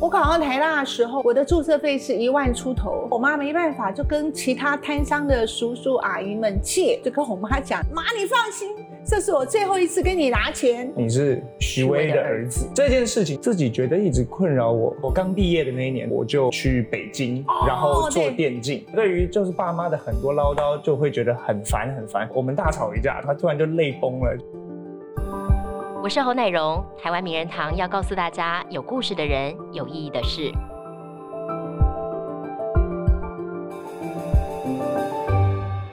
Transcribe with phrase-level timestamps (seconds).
[0.00, 8.74] 我考上台大的时候，我的注册费是一万出头，我妈没办法，就跟其他摊商的叔叔阿姨们借，就跟我妈讲：“妈，你放心，
[9.04, 14.96] 这是我最后一次跟你拿钱。”你是徐威的儿子，这件事情自己觉得一直困扰我。
[15.02, 18.82] 我刚毕业的那一年，我就去北京，然后做电竞。
[18.94, 22.26] 对于就是爸妈的很多唠叨，就会觉得很烦很烦。
[22.32, 24.34] 我们大吵一架，他突然就泪崩了。
[26.02, 30.50] 我是侯乃荣，台湾名人堂要告诉大家有故事的人，有意义的事。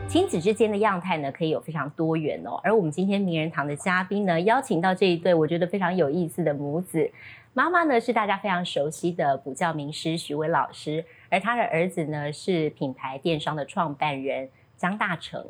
[0.07, 2.57] 亲子之间的样态呢，可以有非常多元哦。
[2.63, 7.11] 而我们今天名人堂的嘉宾呢，邀请到这一对我觉得非常有意思的母子。
[7.53, 15.45] 妈妈呢是大家非常熟悉的补教名师徐伟老师，而他的儿子呢是品牌电商的创办人张大成。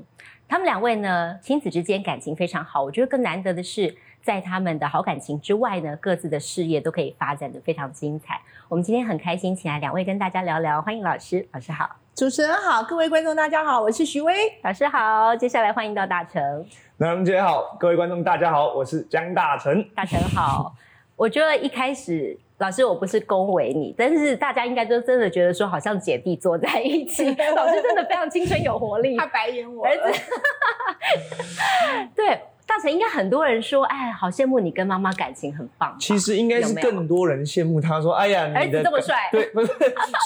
[0.48, 3.96] 他们两位呢亲子之间感情非常好，我觉得更难得的是。
[4.24, 8.42] 在他们的好感情之外呢，各自的事业都可以发展的非常精彩。
[8.68, 10.82] 我们今天很开心，请来两位跟大家聊聊。
[10.82, 15.34] 欢迎老师，老师好，主持人好，各位观众大家好，我是徐威，老师好。
[15.36, 16.66] 接下来欢迎到大成，
[16.98, 20.76] 南龙姐好，各位观众大家好，我是江大成，大成好。
[21.16, 27.24] 我觉得一开始老师我不是恭维你，但是大家应该都真的觉得说好像姐弟坐在一起，
[27.56, 29.16] 老师真的非常青春有活力。
[29.18, 30.22] 他白眼我儿子，
[32.14, 32.42] 对。
[32.68, 35.96] 大成应该很多人说，哎，好羡慕你跟妈妈感情很棒。
[35.98, 39.72] 其实应该是更多人羡慕他，说，哎呀，儿子这么帅，对，不是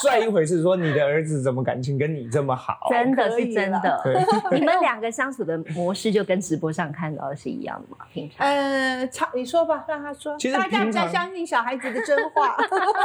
[0.02, 2.76] 帅一回事，说你的儿子怎么感情跟你这么好？
[2.90, 4.02] 真的是真的。
[4.50, 8.04] 你们两个相处的模式就跟直播上看到的是一样的吗？
[8.12, 8.44] 平常？
[8.44, 10.36] 呃，你说吧，让他说。
[10.36, 12.56] 其实大家比较相信小孩子的真话。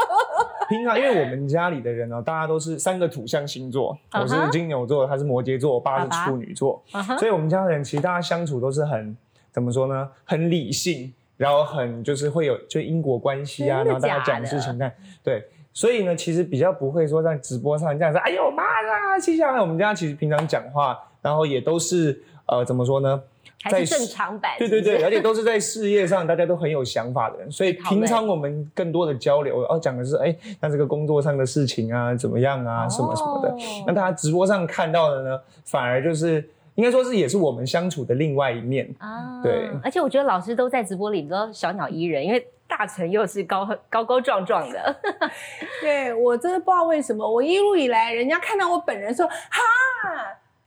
[0.67, 6.83] 平常因为我们家里的人呢，大家都是三个土象星座，我是金牛座，他是摩羯座，我爸是处女座，
[7.19, 9.15] 所以我们家的人其实大家相处都是很。
[9.57, 10.07] 怎么说呢？
[10.23, 18.19] 很理性，然后很就是会有就因果关系啊，然后大家讲事情看对，所以呢，其实比较不会说在直播上这样子。
[18.19, 23.19] 哎呦妈呀，接下来我们家其实平常讲话，然后也都是呃怎么说呢？
[23.67, 24.51] 在正常版。
[24.59, 33.55] 对对对，而且都是在事业上大家都很有想法的人，所以平常我们更多的交流哦讲的是哎，那这个工作上的事情啊怎么样啊什么什么的。
[33.87, 36.47] 那大家直播上看到的呢，反而就是。
[36.77, 39.69] 应该说是也是我们相处的另外一面啊，对。
[39.83, 44.95] 而且我觉得老师都在直播里都小鸟依人，因为大成又是高高高壮壮的。
[45.81, 49.33] 对我真的不知道为什么，我一路以来人家看到我本人说哈，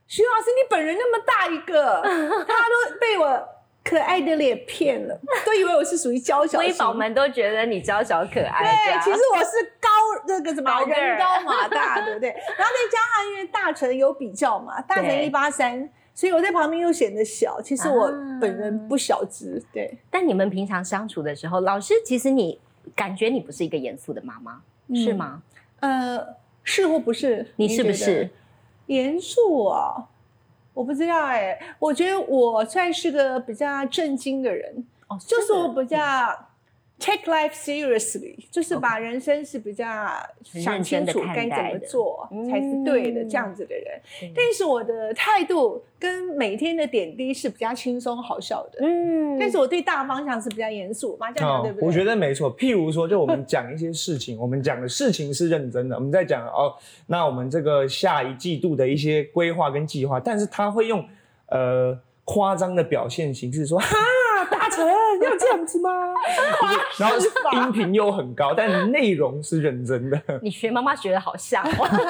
[0.05, 3.47] 徐老师你本人那么大一个，他都被我
[3.81, 6.59] 可爱的脸骗了，都以为我是属于娇小。
[6.59, 8.75] 微宝们都觉得你娇小可爱。
[8.83, 9.89] 对，其实我是高
[10.27, 12.29] 那个什么人高马大，对不对？
[12.29, 15.89] 然后再加上因为大成有比较嘛，大成一八三。
[16.21, 19.97] 所以我在旁边又显得小，其实我本人不小只，对。
[20.11, 22.59] 但你们平常相处的时候，老师其实你
[22.95, 24.61] 感觉你不是一个严肃的妈妈，
[24.93, 25.41] 是吗？
[25.79, 26.23] 呃，
[26.63, 27.47] 是或不是？
[27.55, 28.29] 你是不是
[28.85, 30.09] 严肃啊？
[30.75, 35.97] 我不知道哎，我觉得我算是个比较震惊的人，哦，就是我比较。
[37.01, 39.85] Take life seriously，就是把人生是比较
[40.43, 43.99] 想清楚该怎么做才是对的这样子的人。
[44.35, 48.85] 但是我的态度跟每天的点滴是比较轻松好笑的。
[48.85, 51.17] 嗯，但是我对大方向是比较严肃。
[51.19, 51.87] 麻将对不对？
[51.87, 52.55] 我觉得没错。
[52.55, 55.95] 譬如说，就我们讲一些事情，我们讲的事情是认真的。
[55.95, 56.75] 我们在讲哦，
[57.07, 61.03] 那我们这个下一季度的一些规划跟计划，但是他会用
[61.47, 63.87] 呃夸张的表现形式说哈。
[64.87, 65.89] 要这样子吗？
[66.97, 67.17] 然后
[67.53, 70.21] 音频又很高，但内容是认真的。
[70.41, 71.63] 你学妈妈学的好像。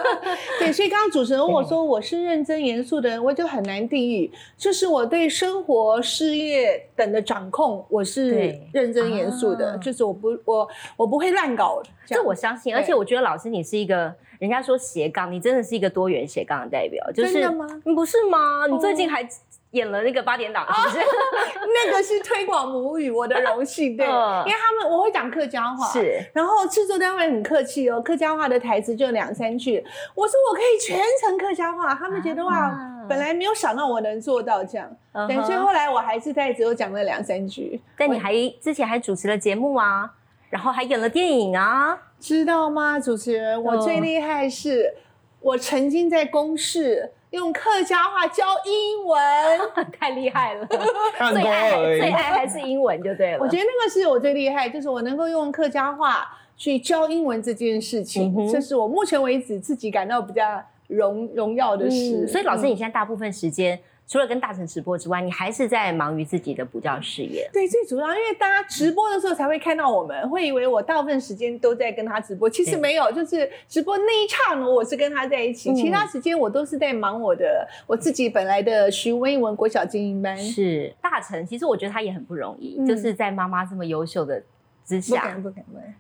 [0.60, 4.32] 对，所以刚刚主持人问我说我是认真严肃的人，我就很难定义。
[4.58, 9.78] 就是我对生活、事业等的掌控，我是认真严肃的。
[9.78, 10.68] 就是我不我
[10.98, 11.82] 我不会乱搞。
[12.06, 17.06] 这我相信，而且我觉得老师你是一个，人家说斜杠，你真的是一个多元斜杠的代表。
[17.14, 17.66] 真的吗？
[17.96, 18.68] 不是吗？
[18.70, 19.28] 你最近还。
[19.72, 21.00] 演了那个八点档，是不是？
[21.86, 23.96] 那个是推广母语，我的荣幸。
[23.98, 24.12] 对，因
[24.46, 26.22] 为他们我会讲客家话，是。
[26.34, 29.84] 然后制作单位很客气哦，客家话的台词就两三句。
[30.14, 34.90] 我说我可以全程客家话，他们觉得哇，本来没有想到我能做到这样。
[35.28, 37.82] 对，所以后来我还是在只有讲了两三句。
[37.98, 40.12] 但你还之前还主持了节目啊，
[40.50, 43.00] 然后还演了电影啊，知道吗？
[43.00, 44.96] 主持人，我最厉害是，
[45.40, 47.14] 我曾经在公视。
[47.32, 49.20] 用客家话教英文，
[49.98, 50.68] 太厉害了！
[51.34, 53.40] 最爱最爱还是英文就对了。
[53.40, 62.28] 我觉得那个是我最厉害，就是我能够用客家话去教英文这件事情，这是我目前为止自己感到比较荣荣耀的事。
[62.28, 67.50] 所以老师，你现在大部分时间除了跟大成直播之外，你还是在忙于自己的补教事业。
[67.54, 80.38] 对，最主要因为大家直播的时候才会看到我们，会以为我大部分时间都在跟他直播，其实没有，就是直播那一刹那我是跟他在一起，其他时间我都是在忙我的我自己本来的徐威文国小精英班。
[80.38, 84.44] 是大成，其实我觉得他也很不容易，就是在妈妈这么优秀的。
[84.86, 85.36] 之下，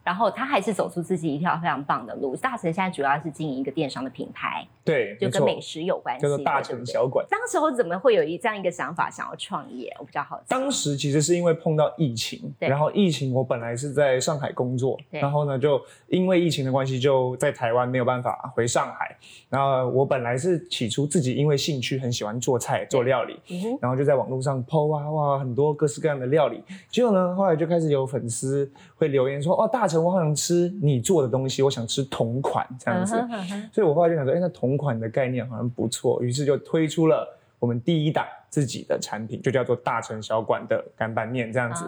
[0.03, 2.35] 然后他还是走出自己一条非常棒的路。
[2.35, 7.25] 大成现在主要是经营一个电商的品牌，对，就跟美食有关系，叫做大成小馆。
[7.29, 9.95] 当时候怎么会有一这样一个想法，想要创业？
[9.99, 10.45] 我比较好奇。
[10.49, 19.15] 当时其实是因为碰到疫情，然后疫情我本来是在上海工作，然后呢，就因为疫情的关系，就在台湾没有办法回上海。
[19.49, 23.39] 然后我本来是起初自己因为兴趣很喜欢做菜做料理，
[23.79, 26.63] 然后就在网络上 PO 哇哇很多各式各样的料理。
[26.89, 28.69] 结果呢，后来就开始有粉丝。
[28.95, 33.15] 会留言说哦，大成，我好想吃你做的东西，我想吃同款这样子，
[33.71, 37.27] 所以我后来就想说，哎，那同款的概念好像不错，于是就推出了
[37.59, 41.85] 我们第一档自己的产品，就叫做大成小馆的干拌面这样子，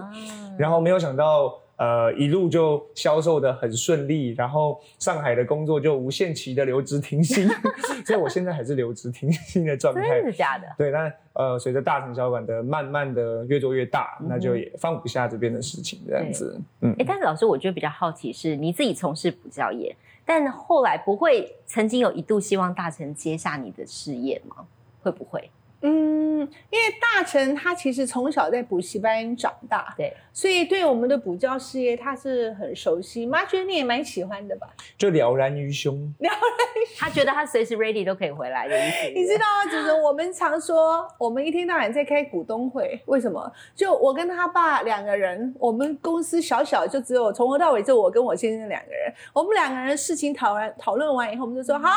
[0.57, 1.53] 然后没有想到。
[1.75, 7.47] 呃，一路就销售的很顺利，然后上海的工作就无限期的留职停薪，
[8.05, 10.01] 所以我现在还是留职停薪的状态。
[10.07, 10.67] 真的假的？
[10.77, 16.59] 对，但呃，随着大成小馆的慢慢的越做越大，那就也放不下这边的事情，这样子。
[16.81, 24.57] 嗯，哎，但是老师，我觉得比较好奇是，你自己从事补教业，但后来不会曾经有一度希望大成接下你的事业吗？
[25.01, 25.49] 会不会？
[25.85, 26.39] 嗯，
[26.69, 33.25] 因为大成他其实从小在补习班长大，对，所以对我们的补教事业他是很熟悉。
[33.25, 34.67] 妈觉得你也蛮喜欢的吧？
[34.97, 39.09] 就了然于胸， 了然于他觉得他随时 ready 都可以回来的意思。
[39.09, 40.01] 你知道吗，主持人？
[40.01, 43.51] 我们常说，我们一天到晚在开股东会，为什么？
[43.75, 51.89] 就我跟他爸两个人，我们公司小小就只有从头到尾就我跟我先生两个人，我们两个人事情讨完讨论完以后，我们就说好。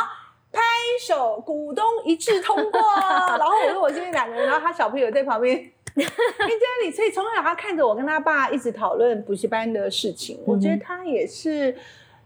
[0.56, 0.62] 拍
[1.00, 2.80] 手，股东一致通过。
[3.38, 5.70] 然后我说我今天两个人，然后他小朋友在旁边。
[5.94, 11.74] 因 为家里，所以从小他看着我跟他爸一直讨论补习班的事情，我觉得他也是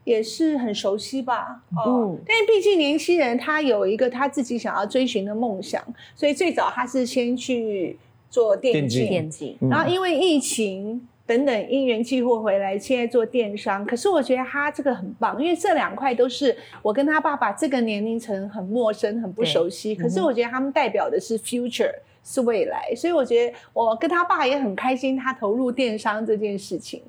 [0.03, 1.62] 也是很熟悉吧。
[1.77, 5.81] 哦，但是毕竟年轻人他有一个他自己想要追寻的梦想，
[6.17, 7.97] 所以最早他是先去
[8.29, 11.06] 做电竞，电竞，然后因为疫情。
[11.31, 13.87] 等等因缘际会回来，现在做电商。
[13.87, 19.94] 可是我觉得他这个很棒，因为这两块都是我跟他爸爸这个年龄层很陌生、很不熟悉。
[19.94, 21.94] 可是我觉得他们代表的是 future，
[22.25, 22.93] 是未来。
[22.97, 27.00] 所以我觉得我跟他爸也很开心，他投入电商这件事情，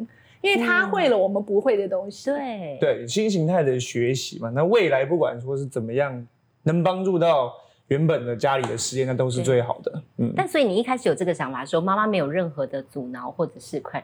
[0.41, 2.29] 因为他会了我们不会的东西。
[2.29, 4.51] 对对，新形态的学习嘛。
[4.53, 6.27] 那未来不管说是怎么样，
[6.61, 7.51] 能帮助到。
[7.91, 10.01] 原本的家里的事业，那都是最好的。
[10.17, 14.01] 嗯，但所以你一开始有这个想法的时候，妈妈没有任何的阻挠或者是快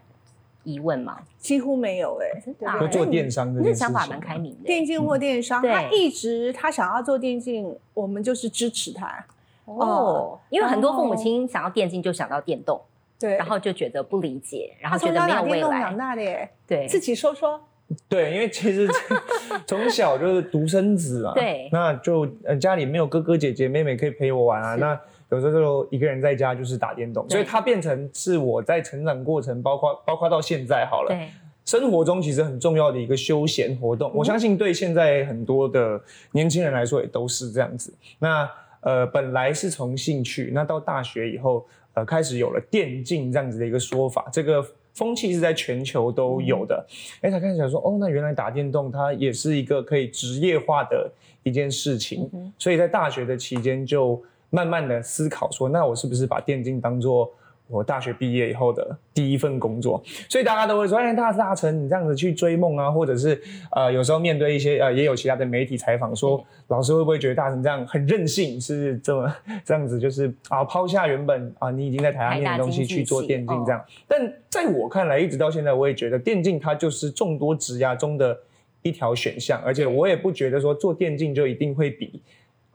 [0.63, 1.19] 疑问吗？
[1.37, 2.87] 几乎没有哎，真的。
[2.89, 4.65] 做电商的，那想法蛮开明的。
[4.65, 9.25] 电竞或电商，他一直他想要做电竞，我们就是支持他。
[9.63, 12.81] 哦，因为很多父母亲想要电竞就想到电动，
[13.17, 15.79] 对，然后就觉得不理解，然后觉得没有未来。
[15.79, 17.61] 长大的耶，对，自己说说。
[18.09, 18.85] 对，因为其实
[19.65, 24.99] 从小就是独生子嘛，对，那就呃家里没有哥哥姐姐妹妹可以陪我玩啊，那
[25.29, 31.29] 有时候就一个人在家就是打电动，所以它变成是我在成长过程，包括包括到现在好了，对，
[31.65, 36.01] 生活中其实很重要的一个休闲活动，我相信对现在很多的
[36.31, 37.93] 年轻人来说也都是这样子。
[38.19, 38.49] 那
[38.81, 44.65] 呃本来是从兴趣，那到大学以后，呃开始有了电竞这样子的一个说法，这个。
[44.97, 46.85] 风气是在全球都有的，
[47.21, 51.07] 哎，他开始想说，哦，那原来打电动它也是一个可以职业化的
[51.43, 54.19] 一件事情，所以在大学的期间就
[54.49, 57.31] 慢慢的思考说，那我是不是把电竞当做。
[57.67, 68.59] 我大学毕业以后的第一份工作，所以大家都会说：“哎，大大成，你这样子去追梦啊，或者是呃，有时候面对一些呃，也有其他的媒体采访，说老师会不会觉得大成这样很任性？
[68.59, 73.83] 是这么这样子，就是啊，抛下原本啊，你已经在台上念的东西去做电竞这样？
[74.07, 78.37] 但在我看来，一直到现在，我也觉得电竞它就是众多职涯中的
[78.81, 82.21] 一条选项，而且我也不觉得说做电竞就一定会比。”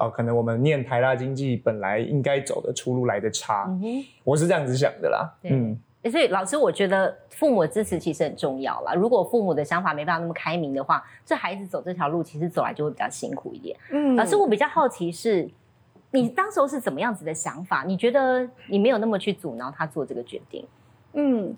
[0.03, 3.71] 啊，可能我们念台大经济本来应该走的出路来的差，
[4.25, 5.33] 我是这样子想的啦。
[5.45, 5.79] 嗯，
[6.11, 8.95] 所以老师，我觉得父母的支持其实很重要啦。
[8.95, 13.79] 如果父母的想法没办法那么开明的话，这孩子走这条路其实走来就会比较辛苦一点。
[13.93, 15.49] 嗯，老师，我比较好奇是，
[16.11, 17.85] 你当时候是怎么样子的想法？
[17.87, 20.67] 你觉得你没有那么去阻挠他做这个决定？
[21.13, 21.55] 嗯。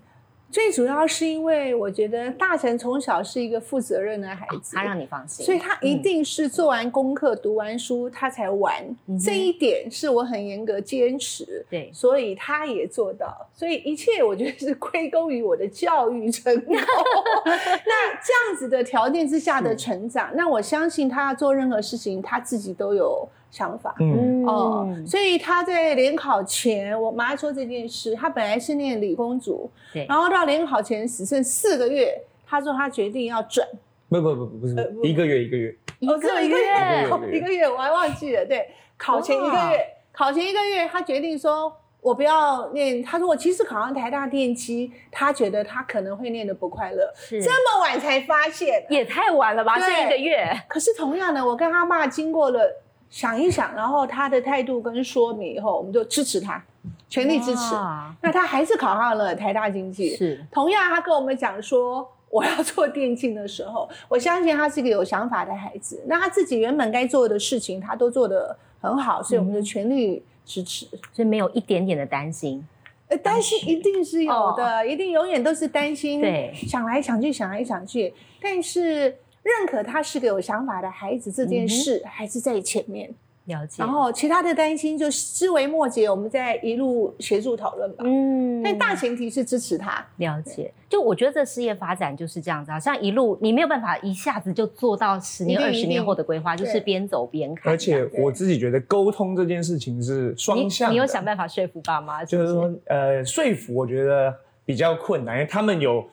[0.55, 8.73] 最主要是因为我觉得大成从小是一个负责任的孩子，他让你放心，所以他一定是做完功课、读完书他才玩。
[9.21, 13.45] 这一点是我很严格坚持，对，所以他也做到。
[13.53, 16.73] 所以一切我觉得是归功于我的教育成功。
[17.43, 23.95] 那这样子的条件之下的成长，那我相信他要做任何事情他自己都有想法。
[24.01, 33.65] 嗯哦，所以他在联考前，我妈说这件事，他本来是念理工组，对，然后到联考前只剩四个月，他说他决定要转。
[34.09, 38.45] 不不不不不是一个月一个月，一个月一个月我还忘记了。
[38.45, 41.73] 对，考前一个月，考前一个月，他决定说。
[42.05, 49.79] 我不要念，他说我其实考上台大电机，他觉得他可能会念的不快乐，这么晚才发现，也太晚了吧？
[49.79, 50.47] 这一个月。
[50.67, 52.61] 可是同样的，我跟他爸经过了
[53.09, 56.63] 想一想，然后他的态度跟说明以后，我们就支持他，
[57.09, 57.75] 全力支持。
[58.21, 60.15] 那他还是考上了台大经济。
[60.15, 66.03] 是，同样他跟我们讲说，我要做电竞的时候，我相信他是一个有想法的孩子。
[66.07, 70.23] 那他自己原本该做的事情，他都做得很好，所以我们就全力。
[70.47, 72.63] 支持，所以没有一点点的担心。
[73.07, 76.21] 呃，担心一定是有的，一定永远都是担心。
[76.21, 83.13] 对，想来想去，想来想去，但是认可他是个有想法的孩子，这件事还是在前面。
[83.45, 88.03] 了解，然后其他的担心就枝微末节，我们再一路协助讨论吧。
[88.03, 90.03] 嗯，但大前提是支持他。
[90.17, 97.71] 了解，就我觉得这事业发展就是这样子，好像一路你没有办法一下子就做到十年、二十年后的规划，就是边走边看。
[97.71, 100.91] 而且我自己觉得沟通这件事情是双向。
[100.91, 102.25] 你有想办法说服爸妈？
[102.25, 104.35] 就是说，呃，说服我觉得
[104.65, 106.03] 比较困难，因为他们有。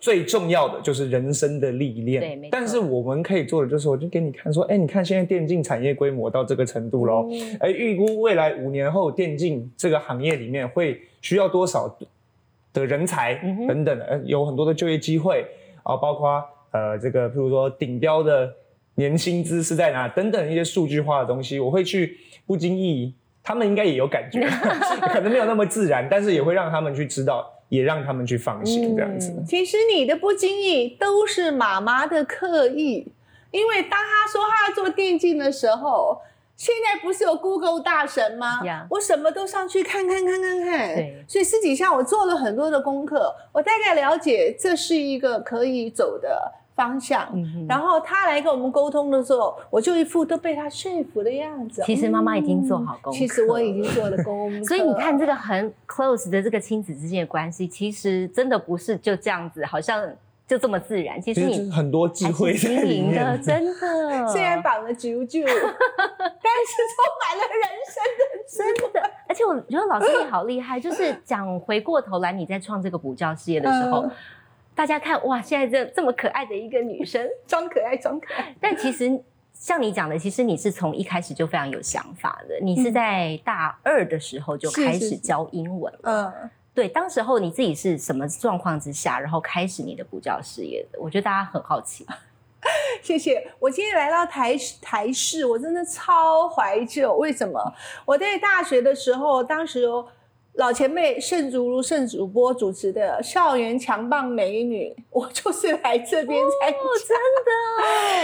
[0.00, 7.28] 最重要的就是人生的历练，对，但是我们可以做的就是，我就给你看说，哎，你看现在电竞产业规模到这个程度喽，
[7.60, 11.94] 哎，预估未来五年后电竞这个行业里面会需要多少
[12.72, 13.34] 的人才
[13.68, 15.44] 等等的，有很多的就业机会
[15.82, 18.50] 啊，包括呃这个，譬如说顶标的
[18.94, 22.16] 年薪资是在哪等等一些数据化的东西，我会去
[22.46, 24.48] 不经意，他们应该也有感觉，
[25.12, 27.52] 可能没有那么自然，但是也会让他们去知道。
[27.70, 29.42] 也让他们去放心这样子。
[29.48, 33.10] 其实你的不经意都是妈妈的刻意，
[33.50, 36.20] 因为当他说他要做电竞的时候，
[36.56, 38.60] 现在不是有 Google 大神吗？
[38.90, 40.94] 我什么都上去看看看看看。
[40.94, 46.52] 对，所以私底下我做了很多的功课，我大概了解这是一个可以走的。
[46.80, 47.28] 方向，
[47.68, 51.82] 然后他来跟我们沟通的时候，我就一副都被他说服的样子。
[51.84, 54.64] 其实妈妈已经做好功课，其实我已经做了功课。
[54.64, 60.02] 所以你看，这个很 close 的这个亲子之间的关系，其实真的不是就这样子，好像
[60.46, 61.20] 就这么自然。
[61.20, 64.26] 其实你很多智慧经营的，真的。
[64.28, 65.60] 虽然绑了九九，但是
[66.96, 69.10] 充满了人生的 真的。
[69.28, 74.08] 而且我觉得老师你好厉害，就是讲回过头来，你在创这个补教事业的时候。
[74.80, 78.56] 大家看哇，现在这这么可爱的一个女生， 装可爱装可爱。
[78.58, 79.22] 但其实
[79.52, 82.58] 像你讲的，其实你是从一开始就非常有想法的。
[82.62, 86.00] 你是在大二的时候就开始教英文了。
[86.04, 90.98] 嗯，对，当时候你自己是什么状况之下，然后开始你的补教事业的？
[90.98, 92.06] 我觉得大家很好奇。
[93.02, 93.52] 谢谢。
[93.58, 97.14] 我今天来到台台市，我真的超怀旧。
[97.16, 97.74] 为什么？
[98.06, 99.86] 我在大学的时候，当时。
[100.54, 106.78] 老前辈盛竹如盛主播主持的《校园强棒美女》，我就是来这边参加。
[107.08, 107.16] 真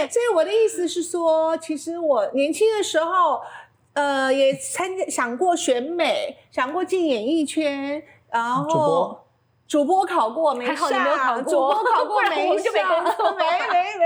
[0.05, 3.41] 的，所以我的意思是说，其实我年轻的时候，
[3.93, 9.19] 呃，也参加想过选美，想过进演艺圈，然后
[9.65, 10.89] 主播考过没上，
[11.43, 12.73] 主播考过没上，
[13.35, 14.05] 没没没。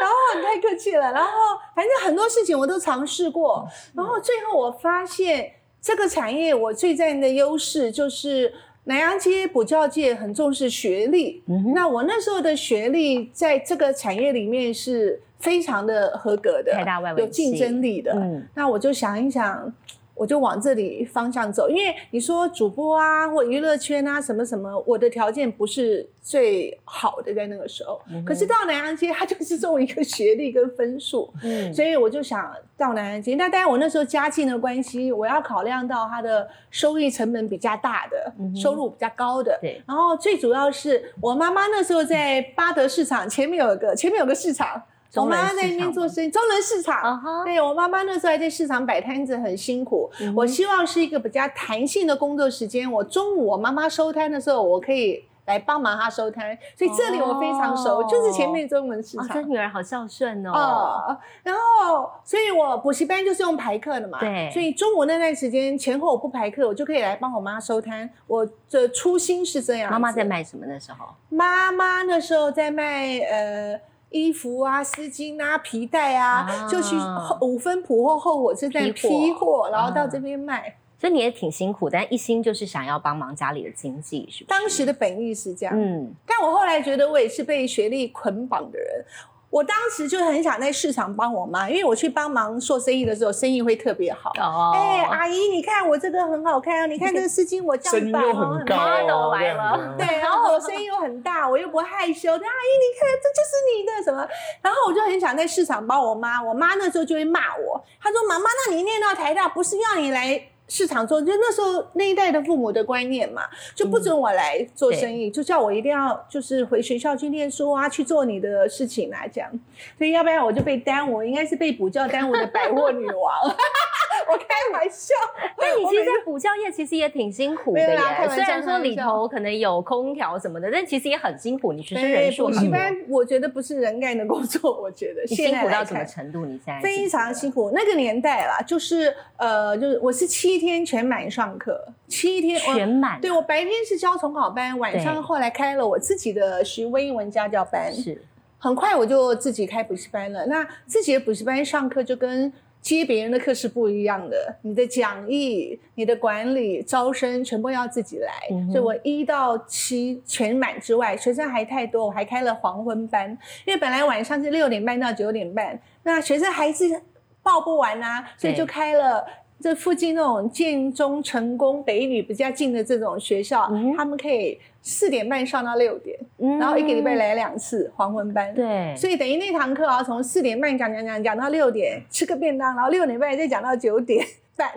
[0.00, 1.30] 然后你太客气了，然后
[1.76, 5.52] 反正很多事情我都尝试过，然后最后我发现。
[5.82, 11.42] 这个产业我最占的优势就是南洋街补教界很重视学历，
[11.74, 16.72] 那我那时候的学历在这个产业里面是非常的合格的，
[17.18, 18.16] 有竞争力的。
[18.54, 19.74] 那我就想一想。
[20.14, 28.00] 我就往这里方向走，因为你说主播啊，或娱乐圈啊，什么什么，我的条件不是最好的在那个时候。
[28.24, 33.34] 可是到南洋街，它就是重一个学历跟分数，嗯，所以我就想到南洋街。
[33.36, 39.58] 那当然，我那时候家境的关系，我要考量到它的收益成本比较大的，收入比较高的。
[39.60, 39.82] 对。
[39.86, 44.82] 然后最主要是我妈妈那时候在巴德市场前面有一个，前面有个市场。
[45.16, 47.20] 我妈妈在那边做生意，中人市场。
[47.44, 50.10] 对我妈妈那时候还在市场摆摊子，很辛苦。
[50.34, 52.90] 我希望是一个比较弹性的工作时间。
[52.90, 56.56] 我中午我妈妈收摊的时候，我可以来帮忙她收摊。
[56.76, 59.28] 所以这里我非常熟，就是前面中文市场。
[59.28, 61.14] 这女儿好孝顺哦。
[61.42, 64.18] 然后，所以我补习班就是用排课的嘛。
[64.18, 64.50] 对。
[64.50, 68.08] 所以中午那段时间前后我不排课，我就可以来帮我妈收摊。
[68.26, 69.90] 我的初心是这样。
[69.90, 71.06] 妈妈在卖什么那时候？
[71.28, 73.78] 妈妈那时候在卖呃。
[74.12, 76.94] 衣服啊，丝巾啊，皮带啊，就去
[77.40, 80.76] 五分埔或后火车站批货，然后到这边卖。
[80.98, 84.58] 所以你也挺辛苦，但一心就是想要帮忙家里的经济，是不是？
[84.58, 86.14] 当时的本意是这样，嗯。
[86.24, 89.04] 但我后来觉得，我也是被学历捆绑的人。
[89.52, 94.30] 我当时就很想在市场帮我妈，因为我去帮忙做生意的时候，生意会特别好。
[94.40, 99.94] 哦，哎，阿姨，你看我这个很好看哦，你看这个丝巾我降版哦，很高都来了。
[100.00, 102.32] 对，然后我声音又很大，我又不害羞。
[102.32, 104.26] 阿姨，你看这就是你的什么？
[104.62, 113.42] 然后我就很想在市场帮我妈，我妈那时候就会骂我，她说：“妈妈，那你念到台大不是要你来？”市场做，就那时候那一代的父母的观念嘛，
[113.74, 119.50] 就不准我来做生意，就叫我一定要就是回学校去念书啊，去做你的事情啊，这样。
[119.98, 123.54] 所以要不然我就被耽误，应该是被补教耽误的百货女王。
[124.30, 125.14] 我开玩笑，
[125.58, 127.98] 那你其实，在补教业其实也挺辛苦的耶。
[128.28, 131.72] 虽然说里头可能有空调什么的，但其实也很辛苦。
[131.72, 134.80] 你学生人数，补习班我觉得不是人干的工作。
[134.80, 136.44] 我觉得辛苦到什么程度？
[136.44, 137.70] 你现在非常辛苦。
[137.74, 143.20] 那个年代啦，就是呃，就是我是七天全满上课，七天全满。
[143.20, 147.92] 对我白天是教重考班，晚上后来开了我自己的徐威英文家教班。
[147.92, 148.22] 是，
[148.58, 150.46] 很快我就自己开补习班了。
[150.46, 152.52] 那自己的补习班上课就跟。
[152.82, 158.32] 接别人的课是不一样的，你的讲义、你的管理、招生全部要自己来。
[158.70, 163.30] 所以我一到七全满之外，学生还太多，我还开了黄昏班，
[163.64, 167.00] 因为本来晚上是六点半到九点半，那学生还是
[167.42, 169.24] 报不完啊，所以就开了。
[169.62, 176.18] 这附近那种建中、成功、北女比较近的这种学校，他们可以四点半上到六点，
[176.58, 178.52] 然后一个礼拜来两次黄昏班。
[178.52, 184.26] 对，所以等于那堂课啊，从四点半讲讲讲讲到六点，吃个便当，然后六点半再讲到九点
[184.56, 184.68] 半，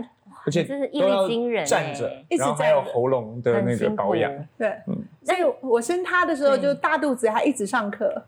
[0.46, 4.32] 而且真是毅力惊人，站着，然后还有喉咙的那个保养。
[4.56, 8.24] 对，嗯，所以我生他的时候就大肚子，还一直上课。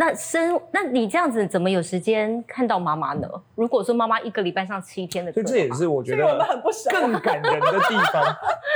[0.00, 3.28] 那生，那你这样子怎么有时间看到妈妈呢？
[3.54, 6.38] 如果说妈妈一个礼拜上七天的课，所以这也是我觉得
[6.90, 8.24] 更感人的地方。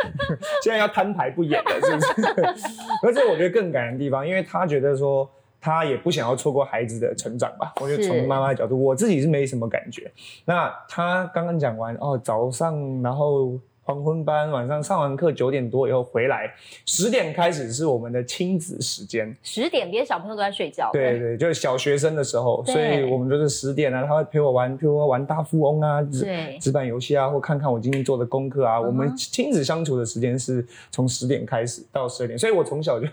[0.62, 2.68] 现在要摊牌不演了，是不是？
[3.06, 5.26] 而且我觉得更感人的地方，因为他觉得说
[5.58, 7.72] 他也不想要错过孩子的成长吧。
[7.80, 10.12] 我觉得从妈妈的角度，我自己是没什么感觉。
[10.44, 13.58] 那他刚刚讲完哦，早上然后。
[13.84, 16.50] 黄昏班晚上上完课九点多以后回来，
[16.86, 19.36] 十点开始是我们的亲子时间。
[19.42, 20.88] 十点别的小朋友都在睡觉。
[20.90, 26.26] 对对，就是小学生的时候，所以我们就是十点啊，他会陪我玩，比如说玩大富翁啊，纸
[26.58, 28.80] 纸板游戏啊，或看看我今天做的功课啊。
[28.80, 33.06] 我们亲子相处的时间是从十点开始到十二点，所以我从小就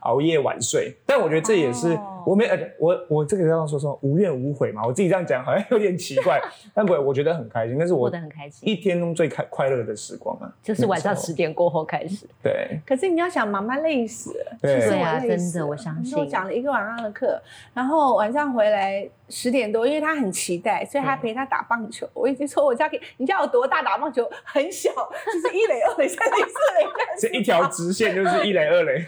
[0.00, 0.94] 熬夜晚睡。
[1.06, 6.38] 但我觉得这也是我没呃，我我这个要说说无怨无悔嘛，我自己这样讲好像有点奇怪，
[6.74, 10.17] 但不，我觉得很开心，那是我过得很开心一天中最开快乐的时。
[10.18, 12.26] 光啊，就是晚上十点过后开始。
[12.42, 14.56] 对，可是你要想，妈妈累死了。
[14.62, 16.18] 对啊，真的，我相信。
[16.18, 17.40] 我讲了一个晚上的课，
[17.74, 22.08] 然后晚上回来十点多，因为他很期待，所以他陪他打棒球。
[22.12, 23.78] 我已经说我家可以，你家有多大？
[23.78, 26.86] 打棒球很小，就是一垒、二垒、三垒、四垒，
[27.18, 29.06] 这一条直线就是一垒、二垒。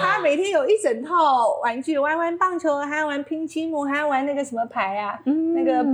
[0.00, 5.20] 他每天有一整套玩具，玩玩棒球，还要玩拼积木，还要玩那个什么牌啊？
[5.26, 5.84] 嗯，那个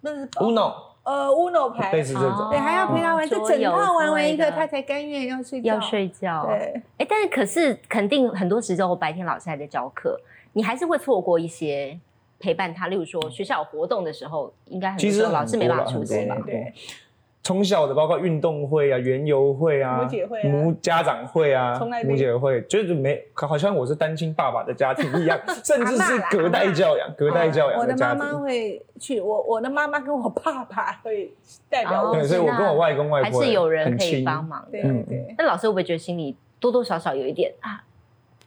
[0.00, 0.91] 那是 Uno。
[1.04, 5.74] 呃，Uno 牌，类似这种，对，还要陪他玩，就整套玩完一个，他才甘愿要睡觉。
[5.74, 6.80] 要睡觉，对。
[6.98, 10.20] 哎，但是可是肯定很多时候白天老师还在教课，
[10.52, 11.98] 你还是会错过一些
[12.38, 12.86] 陪伴他。
[12.86, 16.36] 例如说学校有活动的时候，应该很多老师没办法出席吧？
[16.46, 16.72] 对。
[17.44, 31.32] 从小的包括运动会啊、园游会啊、母姐会、母家长会啊、母姐会，就是没好像我是单亲爸爸的家庭一样， 甚至是隔代教养、隔代教养我的妈妈会去，我我的妈妈跟我爸爸会
[31.68, 34.64] 代表我，对，所以我跟我外公外婆还是有人可以帮忙。
[34.70, 35.34] 对对。
[35.36, 37.82] 那老师会不会觉得心里多多少少有一点啊？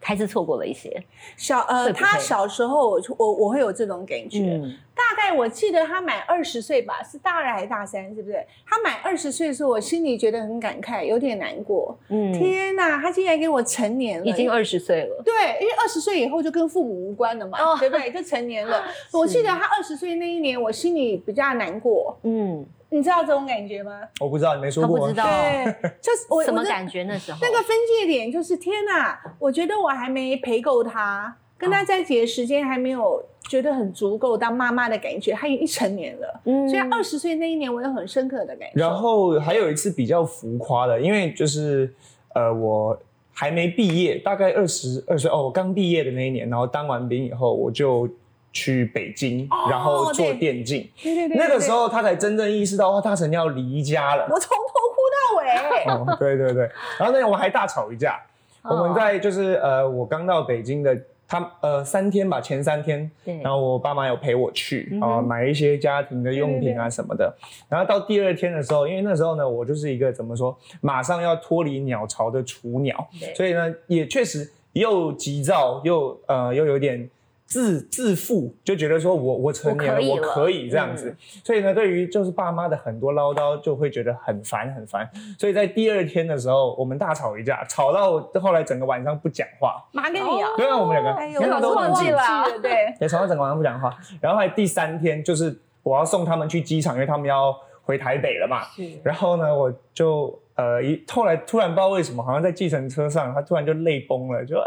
[0.05, 1.03] 还是错过了一些
[1.35, 4.61] 小呃，他小时候我我我会有这种感觉。
[4.93, 8.13] 大概我记得他满二十岁吧，是大二还是大三？
[8.13, 8.37] 是不是？
[8.67, 11.97] 他满二十岁的时候，我心里觉得很感慨，有点难过。
[12.09, 15.23] 嗯，天哪，他竟然给我成年了，已经二十岁了。
[15.25, 18.11] 对，因为二十岁以后就跟父母无关了嘛，对不对？
[18.11, 18.85] 就成年了。
[19.11, 22.15] 我记得他二十岁那一年，我心里比较难过。
[22.21, 22.63] 嗯。
[22.95, 23.99] 你知道这种感觉吗？
[24.21, 24.97] 我不知道，你没说过。
[24.99, 25.65] 不知道，对，
[26.01, 27.37] 就是我什么感觉那时候？
[27.41, 29.19] 那个分界点就是天哪！
[29.37, 35.33] 我觉得我还没陪够他，跟他在一起的时间还没有觉得很足够当妈妈的感觉。
[35.33, 38.71] 他已经成年了，嗯，所以二十岁那一年我有很深刻的感觉。
[38.75, 41.93] 然后还有一次比较浮夸的，因为就是
[42.33, 42.97] 呃，我
[43.33, 48.07] 还没毕业，大概二十二岁哦，我刚毕业的那一年，然后当完兵以后，我就。
[48.55, 50.89] 去北京，然后做电竞。
[51.03, 54.25] 对对对，那个时候他才真正意识到，哇，大成要离家了。
[54.31, 55.83] 我从头哭到尾。
[55.91, 56.63] 哦，对对对。
[56.97, 58.17] 然后那天我们还大吵一架。
[58.63, 63.11] 我们在就是呃，我刚到北京的，他呃三天吧，前三天。
[63.43, 67.35] 然后我爸妈有陪我去啊，买一些家庭的用品啊什么的。
[67.67, 77.09] 然后到第二天的时候，因为那时候呢，我就是一个怎么说，马上要脱离鸟巢的雏鸟，所以呢，也确实又急躁又呃又有点。
[77.45, 81.15] 自自负，就觉得说我我成年了，我可以这样子。
[81.43, 85.07] 所以呢，对于就是爸妈的很多唠叨，就会觉得很烦很烦。
[85.37, 89.83] 所以在第二天的时候，我们大吵一架，吵到后来整个晚上不讲话。
[89.91, 90.49] 妈跟你啊？
[90.57, 92.19] 对啊，我们两个，天哪，都忘记了，
[92.61, 93.95] 对，也吵到整个晚上不讲话。
[94.19, 98.63] 然后还第三天，就是我要送他们去机场，因为他们要回台北了嘛。
[99.03, 104.65] 然后呢，我就呃一后来突然不知道为什么，好像在计程车上，他突然就泪崩了，就啊。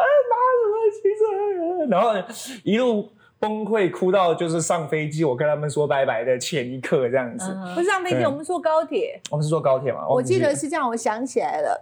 [1.86, 2.12] 然后
[2.64, 7.56] 一路崩溃哭到就是上飞机，我跟他们说拜拜的前一刻这样子。
[7.74, 9.20] 不是上飞机，我们坐高铁。
[9.30, 10.08] 我们是坐高铁嘛？
[10.08, 11.80] 我记得是这样，我想起来了，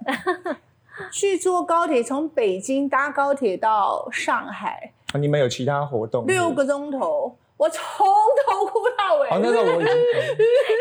[1.10, 4.92] 去坐高铁从北京搭高铁到上海。
[5.14, 6.26] 你们有其他活动？
[6.26, 7.34] 六个钟头。
[7.56, 8.06] 我从
[8.46, 9.30] 头哭到尾。
[9.30, 9.94] 好，那时候我已经。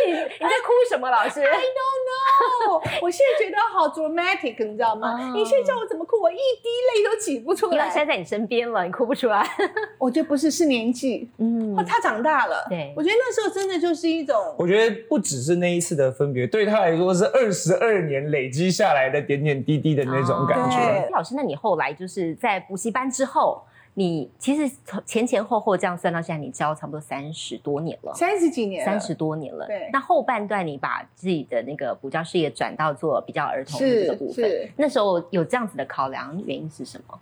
[0.08, 2.82] 你你在哭什么，老师？I don't know。
[3.02, 5.32] 我现在觉得好 dramatic，你知道吗？
[5.34, 7.78] 你现在叫我怎么哭，我一滴泪都挤不出来。
[7.78, 9.48] 因为现在在你身边了，你哭不出来。
[9.98, 11.30] 我觉得不是，是年纪。
[11.38, 11.76] 嗯。
[11.86, 12.66] 他长大了。
[12.70, 12.94] 对。
[12.96, 14.36] 我觉得那时候真的就是一种。
[14.58, 21.10] 我觉得不只是那一次的分别，对他来说是二十二年累积下来的点点滴滴的那种感觉。
[21.12, 23.64] 老师，那你后来就是在补习班之后？
[23.98, 29.66] 你其实从前前后后这样算到现在，你教差不多三十多年了，三十几年，三十多年了。
[29.66, 37.18] 对，那后半段你把自己的那个补教事业转到做比较儿童的这个部分，那时候有这样子的考量，原因是什么？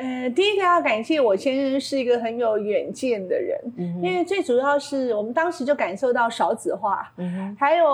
[0.00, 3.60] 呃，第一个要感谢我先生是一个很有远见的人，
[4.02, 7.12] 因为最主要是我们当时就感受到少子化，
[7.58, 7.86] 还有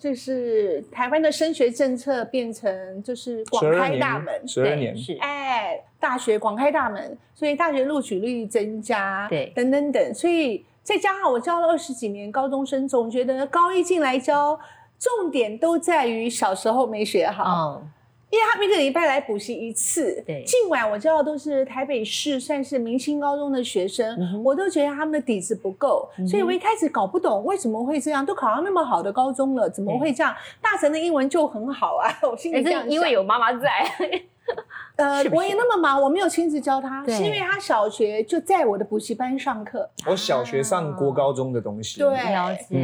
[0.00, 14.58] 就是台湾的升学政策变成就是广开大门，十二年是哎，大学广开大门，所以大学录取率增加，对，等等等，所以再加上我教了二十几年高中生，总觉得高一进来教，
[14.98, 17.82] 重点都在于小时候没学好。
[18.30, 30.34] 因为他每个礼拜来补习一次，对，尽管我知道都是台北市算是明星高中的学生，我都觉得他们的底子不够，所以我一开始搞不懂为什么会这样，都考上那么好的高中了，怎么会这样？
[30.60, 33.68] 大成的英文就很好啊，我心里这样因为有妈妈在。
[34.96, 39.88] 呃，我也那么忙，我没有亲自教他，是因为他小学就在我的补习班上课。
[40.06, 42.16] 我小学上过高中的东西，对，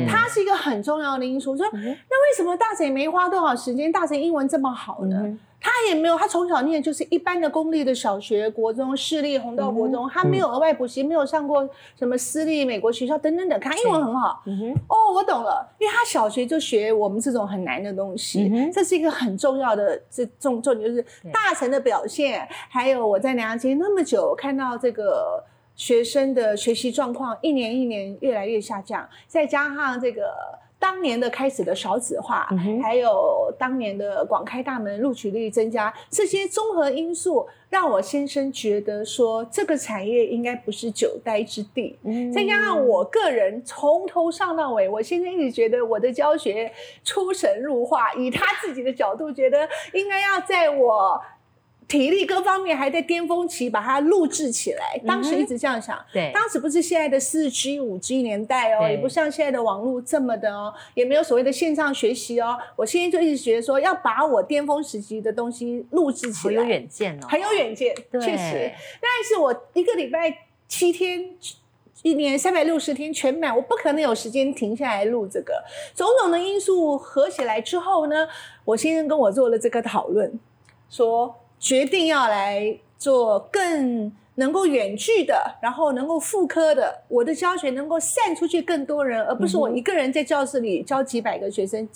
[0.07, 1.57] 他是一个很重要的因素。
[1.57, 3.91] 说那为什么大神没花多少时间？
[3.91, 5.37] 大神英文这么好呢？
[5.67, 11.67] 他也没有，他从小念就是一般的公立的小学、国中、私立红道国中，他没有额外补习，没有上过
[11.99, 13.59] 什么私立美国学校等等等。
[13.59, 14.43] 他英文很好。
[14.89, 22.47] 哦，我懂了，因为他小学就学我们这种很难的东西，这是一个很重要的这重重点，就是大成的表现。
[22.69, 25.43] 还有我在娘家那么久，看到这个
[25.75, 30.63] 学生的学习状况一年一年越来越下降，再加上这个。
[30.85, 32.47] 当年的开始的少子化，
[32.83, 41.99] 还有当年的广开大门录取率增加，这些综合因素让我先生觉得说这个产业应该不是久待之地。
[42.35, 46.71] 再加上我个人从头上到尾，我先生一直觉得我的教学
[47.03, 51.19] 出神入化，以他自己的角度觉得应该要在我。
[51.87, 54.99] 体力各方面还在巅峰期，把它录制起来。
[55.07, 62.57] 当时一直这样想，对，当时不是现在的四 G、五 G 年代哦，也不像现在的网络这么的哦，也没有所谓的线上学习哦。
[62.75, 68.73] 我现在就一直觉得说，要把我巅峰时期的东西录制起来，很有远见哦，很有远见，确实。
[69.01, 70.35] 但是我一个礼拜
[70.67, 71.37] 七天，
[72.03, 75.63] 一年三百六十天全满，我不可能有时间停下来录这个。
[75.95, 78.27] 种种的因素合起来之后呢，
[78.65, 80.41] 我先生跟我做了这个讨论，
[80.89, 81.37] 说。
[81.65, 91.89] 决定要来做更能够远距的，然后能够复刻的，我的教学能够散出去更多人，而不是我一个人在教室里教几百个学生。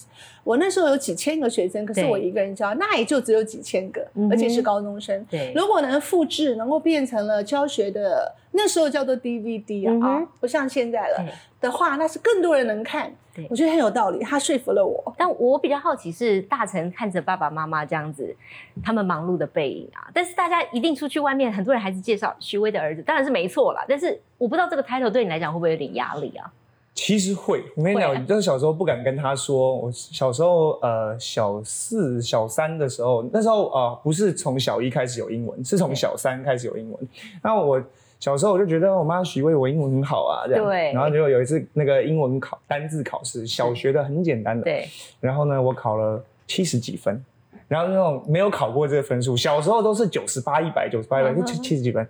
[0.48, 5.22] 我那时候有几千个学生，可是我一个人教，那也就只有几千个，而且是高中生。
[5.28, 11.22] 对，如果能复制，能够变成了教学的，那时候叫做 DVD 啊，不像现在了
[11.60, 13.12] 的话，那是更多人能看。
[13.50, 15.14] 我觉得很有道理，他说服了我。
[15.18, 18.34] 但我比较好奇是大成看着爸爸妈妈这样子，
[18.82, 20.08] 他们忙碌的背影啊。
[20.14, 23.84] 但是大家一定出去外面，很多人还是介绍徐威的儿子，当然是没错啦。
[23.86, 26.50] 但是我不知道这个 title 对你来讲会不会有点压力啊？
[26.98, 29.76] 其实会，我跟你讲，就是小时候不敢跟他说。
[29.76, 37.08] 我小时候呃小四小三的时候，那时候啊不是从小一开始有英文，是从小三开始有英文。
[37.42, 37.80] 那我。
[38.20, 40.64] 小时候我就觉得我妈许为我英文很好啊，这样。
[40.64, 40.92] 对。
[40.92, 44.64] 然后结果有一次那个英文考单字考试，小学的很简单的。
[44.64, 44.88] 对。
[45.20, 47.24] 然后呢，我考了七十几分，
[47.68, 52.04] 然后那种没有考过这个分数，小时候都是九十八、一百、九十八、一百，就七七十几分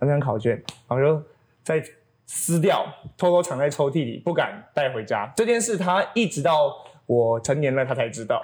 [0.00, 1.22] 那张考卷，然后就
[1.62, 1.80] 再
[2.34, 2.86] 撕掉，
[3.18, 5.30] 偷偷藏在抽屉里，不敢带回家。
[5.36, 8.40] 这件事他一直到我成年了，他才知道。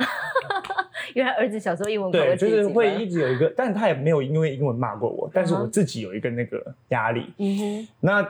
[1.15, 7.33] 因为儿子小时候英文对，就是会一直有一个，但他也没有因为英文骂过我，但是我自己有一个那个压力。
[7.39, 8.29] 嗯哼，那。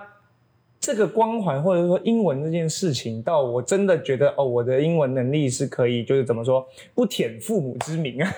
[0.88, 8.33] 这个光环或者说英文这件事情，到我真的觉得哦，我的英文能力是可以，就是怎么说不舔父母之名啊。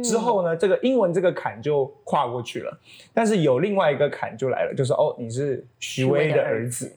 [0.00, 2.78] 之后呢，这个英文这个坎就跨过去了。
[3.12, 6.88] 但是有另外一个坎就来了，就是哦，你是徐威的儿子。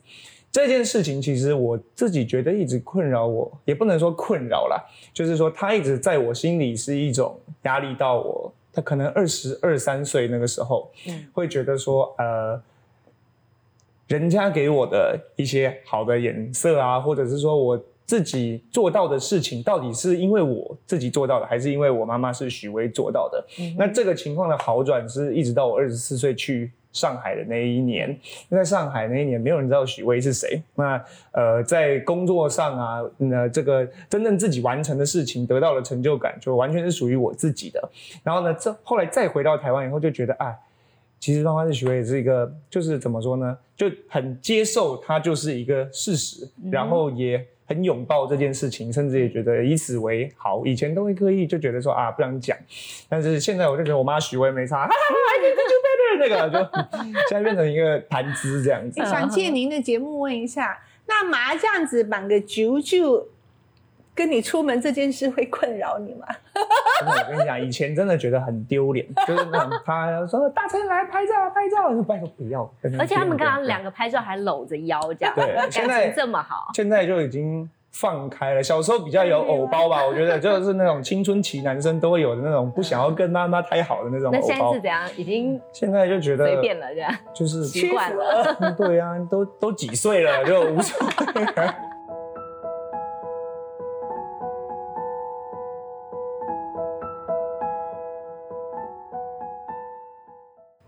[0.52, 4.80] 这件事情其实我自己觉得一直困扰我，也不能说困扰啦，
[5.12, 7.92] 就是说他一直在我心里是一种压力。
[7.96, 10.92] 到我他可能二十二三岁那个时候，
[11.32, 12.62] 会觉得说呃。
[14.12, 23.42] 人家给我的一些好的颜色啊，或者是说我自己做到的事情，到底是因为我自己做到的，还是因为我妈妈是许巍做到的？
[23.78, 28.14] 那这个情况的好转是一直到我二十四岁去上海的那一年，
[28.50, 30.62] 在上海那一年没有人知道许巍是谁。
[30.74, 37.82] 那呃，在工作上啊，那这个真正自己完成的事情，得到了成就感，就完全是属于我自己的。
[38.22, 40.54] 然后呢，这后来再回到台湾以后，就觉得哎。
[41.22, 50.66] 其实，妈妈是许巍是一个，就是怎么说呢，就很接受它就是一个事实，然后也很拥抱这件事情，甚至也觉得以此为豪。
[50.66, 52.58] 以前都会刻意就觉得说啊，不想讲，
[53.08, 56.58] 但是现在我就觉得我妈许巍没差， 哈哈哈，就那个就
[57.30, 59.00] 现在变成一个谈资这样子。
[59.04, 63.28] 想借您的节目问一下，那麻将子绑个九九。
[64.14, 66.26] 跟你出门这件事会困扰你吗？
[67.04, 72.70] 我跟你讲，以前真的觉得很丢脸， 就是那种他说大成来拍照拍照，拜托不要。
[72.98, 78.62] 而且他们刚刚两个拍照还搂着腰这样，对，现在这么好，现在就已经放开了。
[78.62, 84.30] 小时候比较有偶包吧，我觉得就是那种青春期男生都会有的那种不想要跟妈妈太好的那种。
[84.30, 85.08] 那现在是怎样？
[85.16, 88.54] 已经现在就觉得随便了这样，就是习惯了。
[88.76, 91.70] 对啊，都都几岁了，就无所谓。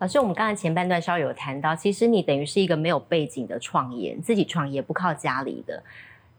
[0.04, 5.82] 老师，我们刚才前半段稍有谈到，其实你等于是一个没有背景的创业，自己创业不靠家里的，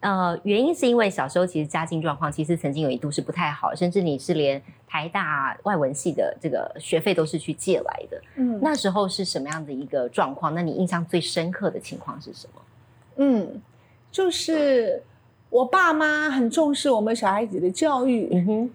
[0.01, 8.21] 呃，原因是因为小时候其实家境状况其实曾经有一度是不太好，甚至你是连台大外文系的这个学费都是去借来的。
[8.35, 10.53] 嗯，那时候是什么样的一个状况？
[10.53, 12.61] 那你印象最深刻的情况是什么？
[13.15, 13.59] 嗯，
[14.11, 15.01] 就是。
[15.49, 18.29] 我爸妈很重视我们小孩子的教育，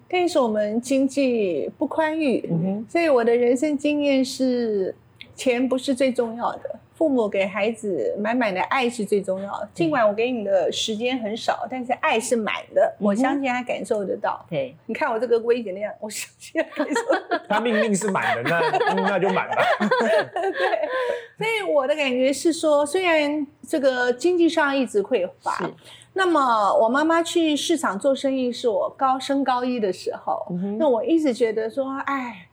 [0.08, 2.42] 但是我们经济不宽裕，
[2.88, 4.94] 所以我的人生经验是，
[5.34, 9.66] 钱不是最重要的，父母给孩子满满的爱是最重要的。
[9.72, 14.44] 尽管我给你的时间很少，但是爱是满的，我相信他感受得到。
[14.50, 17.00] 对，你看我这个微姐那样，我相信他感受。
[17.48, 19.56] 他命令是满的，那 那就满了。
[19.88, 25.70] 对，所以我的感觉是说，虽然这个经济上一直匮乏。
[26.12, 30.44] 那么我妈妈去市场做生意，是我高升高一的时候。
[30.76, 32.48] 那我一直觉得说，哎，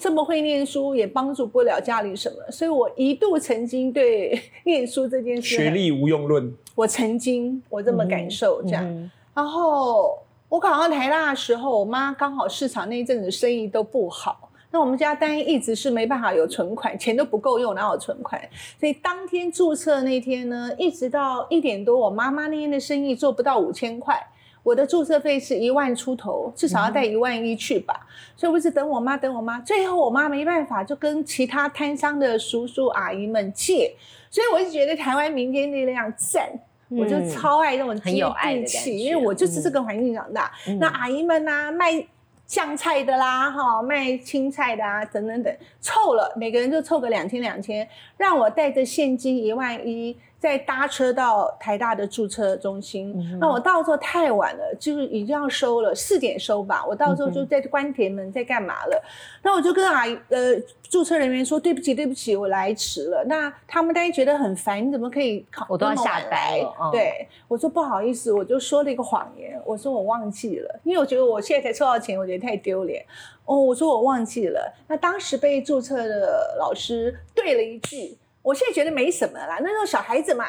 [0.00, 9.10] 这么会念书也帮助不了家里什么，所以我一度曾经对 念书这件事，学历无用论，我曾经我这么感受这样。
[9.34, 14.48] 然后我考上台大的时候，我妈刚好市场那一阵子生意都不好。
[14.72, 18.40] 那我们家单一直是没办法有存款，钱都不够用，哪有存款？
[18.78, 24.16] 所以当天注册那天呢，一直到一点多，我妈妈那天的生意做不到五千块，
[24.62, 28.06] 我的注册费是一万出头，至少要带一万一去吧。
[28.36, 33.94] 所以我是等我妈，等我妈，最后我妈没办法，就跟其他摊商的叔叔阿姨们借。
[34.30, 36.48] 所以我就觉得台湾民间力量赞，
[36.88, 40.52] 我就超爱那种很有爱的气，因为我就是这个环境长大。
[40.78, 42.06] 那阿姨们呐，卖。
[42.50, 50.18] 酱菜的啦，哈，卖青菜的啊，等等等，凑了，每个人就凑个两千两千，让我带着现金一万一。
[50.40, 56.82] 再搭车到台大的注册中心，那我到时候太晚了，就是已经要收了，四点收吧。
[56.88, 59.04] 我到时候就在关铁门，在干嘛了？
[59.42, 63.22] 那我就跟阿姨呃注册人员说对不起，对不起，我来迟了。
[63.26, 66.58] 那他们大家觉得很烦，你怎么可以考我都要下来？
[66.90, 73.04] 对，我说不好意思，我就说了一个谎言，我说我忘记了，因为我觉得我现在才抽到钱，我觉得太丢脸。
[73.44, 74.72] 哦，我说我忘记了。
[74.88, 78.16] 那当时被注册的老师对了一句。
[78.42, 80.46] 我现在觉得没什么啦，那时候小孩子嘛，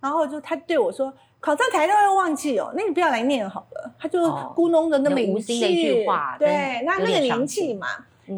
[0.00, 4.22] 然后就他对我说：“考上台都会忘记哦，那你不要来念好了。”他就
[4.54, 7.86] 咕哝的那么一句话，对，那那个年纪嘛，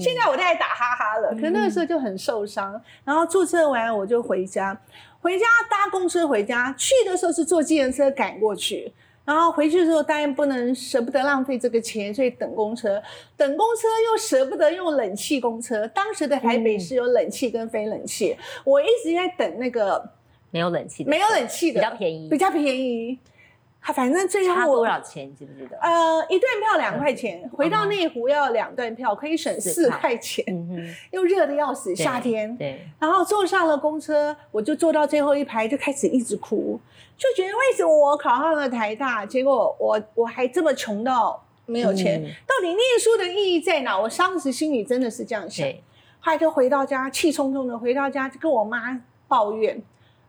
[0.00, 2.80] 现在我在打哈哈了，可那个时候就很受伤。
[3.04, 4.76] 然后注册完我就回家，
[5.20, 8.92] 回家搭公车回家，去的时候是坐计程车赶过去。
[9.24, 13.00] 然后回去的时候，当然不能舍不得浪费这个钱，所以等公车，
[13.36, 15.86] 等公车又舍不得用冷气公车。
[15.88, 20.10] 当时的台北是有冷气跟非冷气，我一直在等那个
[20.50, 23.18] 没有冷气、没有冷气的比较便宜、比较便宜。
[23.90, 25.28] 反正最差后多少钱？
[25.28, 25.76] 你记不记得？
[25.78, 30.44] 呃，一段票两块钱，回到内湖要两段票，可以省四块钱，
[31.10, 32.56] 又热的要死，夏天。
[32.56, 36.78] 对，然后坐上了公车，我就坐到最后一排，就开始一直哭，
[37.16, 43.98] 就觉得为什么我考上了台大，结果我我还这么穷到没有钱，嗯到底念书的意义在哪？
[43.98, 45.66] 我当时心里真的是这样想。
[45.66, 45.82] 对，
[46.20, 49.82] 后来就回到家，气冲冲的回到家，就跟我妈抱怨，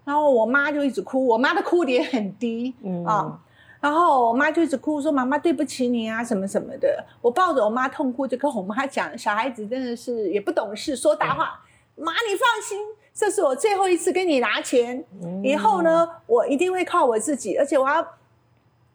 [0.05, 3.39] 然后我妈就一直哭，我妈的哭点很低，嗯啊，
[3.79, 11.61] 然后我妈就一直哭说：“妈妈对不起你啊，什么什么的。”我抱着我妈痛哭，就跟我妈讲：“小孩子真的是也不懂事，说大话。
[11.95, 12.79] 妈，你放心，
[13.13, 18.05] 这是我最后一次跟你拿钱，嗯以后呢，我一定会靠我自己，而且我要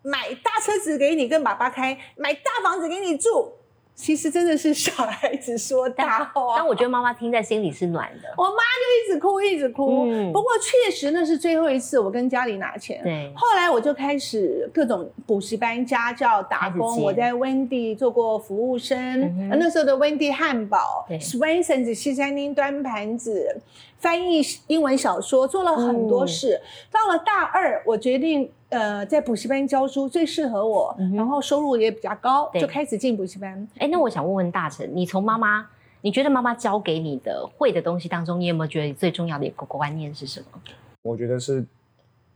[0.02, 3.52] 买大车子给你跟爸爸开，买大房子给你住。”
[4.00, 8.28] 其实真的是小孩子说大话，但我觉得妈妈听在心里是暖的。
[8.38, 10.06] 我妈就一直哭，一直哭。
[10.08, 13.02] 嗯不过确实那是最后一次我跟家里拿钱。
[13.02, 17.02] 对，后来我就开始各种补习班、家教、打工。
[17.02, 23.60] 我在 Wendy 做过服务生，那时候的 Wendy 汉堡，Swensons 西餐厅端盘子，
[23.98, 26.60] 翻译英文小说，做了很多事。
[26.90, 33.68] 到了大二，我决定呃在补习班教书最适合我，嗯然后收入也比较高，就开始进补习班。
[33.78, 35.68] 哎，那我想问问大成，你从妈妈，
[36.00, 40.60] 你觉得妈妈教给你的会的东西当中，你有没有觉得最重要的一个观念是什么？
[41.02, 41.64] 我觉得是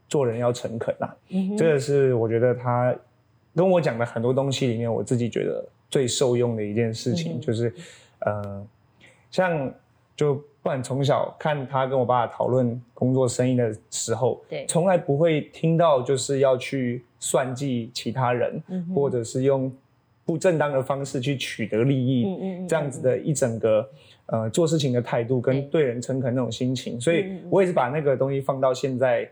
[0.09, 2.94] 做人要诚恳啦，嗯哼这个是我觉得他
[3.55, 7.72] 跟我讲的很多东西里面，我自己觉得最受用的一件事情，嗯就是
[8.20, 8.66] 呃，
[9.31, 9.72] 像
[10.16, 14.64] 就不管从小看他跟我爸讨论工作生意的时候，对。
[14.66, 19.70] 从来不会听到就是要去算计其他人，嗯或者是用
[20.25, 23.90] 不正当的方式去取得利益，嗯嗯嗯这样子的一整个
[24.27, 25.83] 呃做事情的态度跟对。
[25.83, 29.29] 对人诚恳那种心情，所以我也是把那个东西放到现在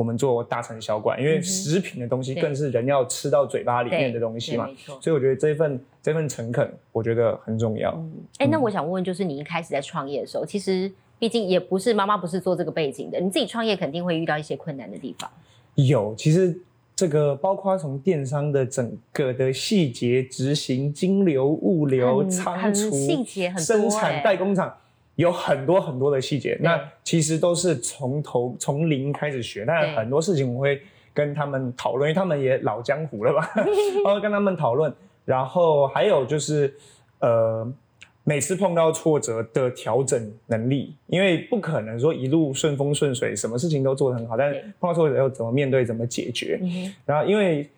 [0.00, 4.66] 我们做大城小馆，因为食品的东西更是人要吃到嘴巴里面的东西嘛
[4.98, 7.92] 所以我觉得这份这份诚恳，我觉得很重要。
[7.98, 15.30] 嗯，哎，那我想问问，就是你一开始在创业的时候，其实毕竟也不是妈妈不是做这个背景的，你自己创业肯定会遇到一些困难的地方。
[15.74, 16.58] 有，其实
[16.96, 24.74] 这个包括从电商的整个的细节执行、金流、物流、仓储、细节很多生产、欸代工厂。
[25.20, 29.64] 有很多很多的细节，那其实都是从头从零开始学。
[29.66, 30.80] 但很多事情我会
[31.12, 33.52] 跟他们讨论，因为他们也老江湖了吧，
[34.06, 34.90] 我会跟他们讨论。
[35.26, 36.74] 然后还有就是，
[37.18, 37.70] 呃，
[38.24, 46.58] 每次碰到挫折的调整能力，因为不可能说一路顺风顺水，什么事情都做得很好，但是碰到挫折要怎么面对，怎么解决。
[46.62, 47.68] 嗯，然后因为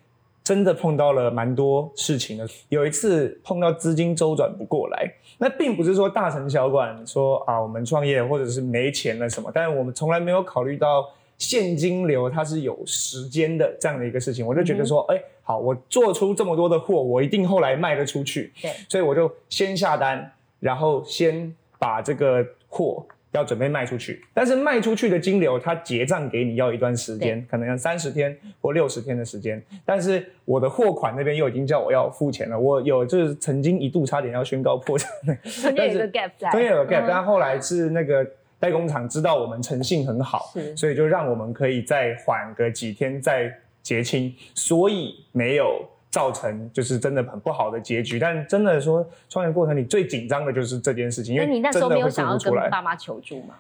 [0.45, 24.25] 真的碰到了蛮多事情的，有一次碰到资金周转不过来，那并不是说大城小馆说啊我们创业或者是没钱了什么，但是我们从来没有考虑到现金流它是有时间的这样的一个事情，我就觉得说，哎、好，我做出这么多的货，我一定后来卖得出去，对，所以我就先下单，然后先把这个货要准备卖出去。
[24.33, 29.63] 但是卖出去的金流，它结账给你要一段时间，可能要三十天或六十天的时间。
[29.85, 35.11] 但是我的货款那边又已经叫我要付钱了，我有就是曾经一度差点要宣告破产，
[35.43, 38.27] 中间有一个 gap 在，中间有个 gap，、嗯但后来是那个。
[38.63, 48.21] 代工厂知道我们诚信很好，所以就让我们可以再缓个几天再结清，所以没有造成就是真的很不好的结局。
[48.21, 52.69] 但真的说创业过程里最紧张的就是这件事情，因为你那时候没有想要跟不出来。
[52.69, 53.57] 爸妈求助吗？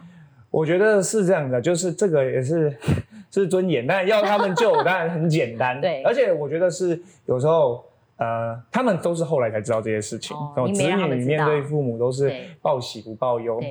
[0.52, 2.72] 我觉得是这样的，就是这个也是
[3.32, 5.80] 是尊严，但要他们救我当然很简单。
[5.80, 7.84] 对而且我觉得是有时候。
[8.18, 10.36] 呃，他们都是后来才知道这些事情。
[10.72, 13.68] 子女面对父母都是报喜不报忧对。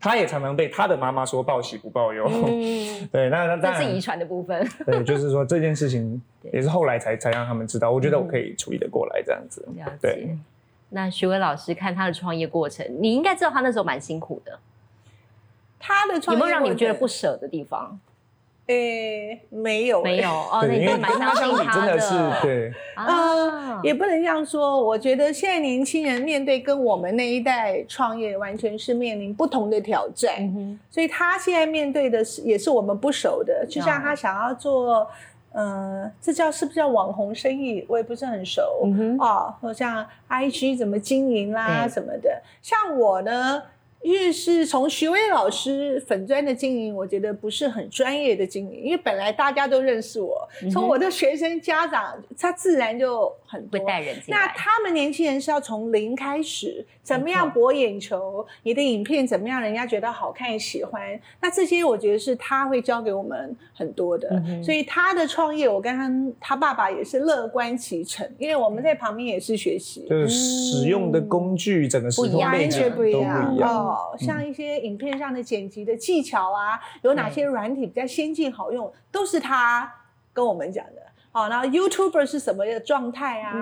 [0.00, 2.24] 那他也常常被他的妈妈说报喜不报忧。
[2.28, 4.66] 嗯， 对，那那这是遗传的部分。
[4.86, 6.20] 对，就是说这件事情
[6.52, 7.90] 也是后来才才让他们知道。
[7.90, 9.60] 我觉得我可以处理得过来这样子。
[9.76, 10.38] 了对解。
[10.90, 14.58] 那徐伟老师看他的创业过程，你应该知道他那时候蛮辛苦的，
[15.78, 17.06] 他的创业有没有让你觉得不？
[17.06, 18.00] 舍的地方？
[18.68, 22.72] 诶，没有， 没有哦，你因为跟他相比，信他真的是对。
[22.94, 24.82] 啊，也不能这样说。
[24.82, 30.34] 我觉得现在年轻人面对跟我们那一代创业，完全是面临不同的挑战。
[30.38, 33.66] 嗯，所以他现在面对的是，也是我们不熟的。
[33.66, 35.06] 就像他想要做，
[35.52, 37.84] 呃，这叫是不是叫网红生意？
[37.88, 38.82] 我也不是很熟。
[38.84, 42.42] 嗯，哦，或像 IG 怎么经营啦对什么的。
[42.60, 43.62] 像我呢，
[44.02, 54.16] 因为是从徐威老师粉砖的经营，我觉得不是很专业的经营，因为本来大家都认识我，从我的学生家长，他自然就很会带人。
[54.28, 58.46] 那他们年轻人是要从零开始，怎么样博眼球？
[58.62, 61.20] 你的影片怎么样，人家觉得好看喜欢？
[61.40, 64.42] 那这些我觉得是他会教给我们很多的。
[64.62, 73.56] 所以他的创业，我跟他他爸爸也是乐观其成，因为我们在旁边也是学习，就是使用的工具整个不一样，完全不一样
[73.88, 74.16] 哦。
[74.18, 79.92] 像一些影片上的剪辑的技巧啊，有哪些软体比较先进好用，都是他
[80.32, 81.02] 跟我们讲的。
[81.30, 83.52] 好，然后 YouTuber 是什么的状态啊？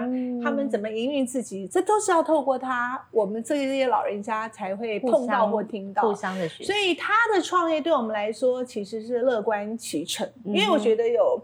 [0.42, 1.66] 他们怎么营运自己？
[1.66, 6.02] 这都是要透过他，我们这些老人家才会碰到或听到。
[6.02, 6.62] 互相的学。
[6.62, 11.42] 所以他的创业对我们来说其实是乐观其成，因为我觉得有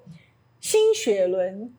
[0.60, 1.74] 新血轮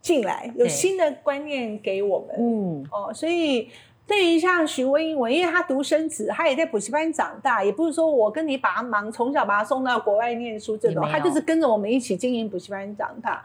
[0.00, 2.34] 进来，有新的观念给我们。
[2.38, 3.70] 嗯，哦，所以。
[4.06, 13.42] 对于像徐文英文，因为他独生子，他也在补习班长大，也不是说我跟你把他忙，从小把他送到国外念书这种，他就是跟着我们一起经营补习班长大，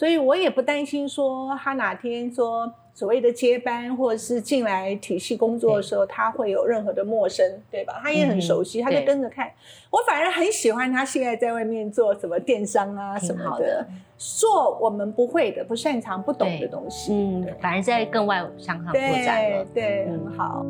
[0.00, 2.72] 所以我也不担心说他哪天说。
[2.92, 7.98] 所谓的接班，或者是进来体系工作的时候，他会有任何的陌生，对吧？
[8.02, 9.50] 他也很熟悉，他就跟着看。
[9.90, 13.86] 我反而很喜欢他现在在外面做什么电商啊什么的，
[14.18, 17.14] 做我们不会的、不擅长、不懂的东西。
[17.14, 20.66] 嗯，反而在更外向上拓展了，对，很好。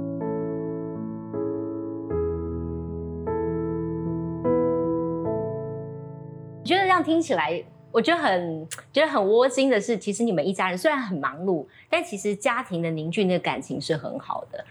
[6.62, 7.64] 觉得这样听起来。
[7.93, 14.64] 我觉得很觉得很窝心的是，其实你们一家人虽然很忙碌，但其实家庭的凝聚那个感情是很好的。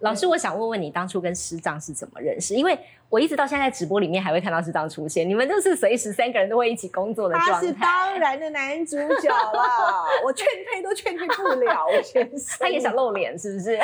[0.00, 2.54] 老师，我想问问你，当初跟师长是怎么认识？
[2.54, 7.52] 因为我一直到现在直播里面还会看到师长出现，你们就是随时三个人都会一起工作的状态。
[7.52, 9.62] 他是当然的男主角了，
[10.22, 11.86] 我劝退都劝退不了。
[11.86, 13.78] 我先生他也想露脸，是不是？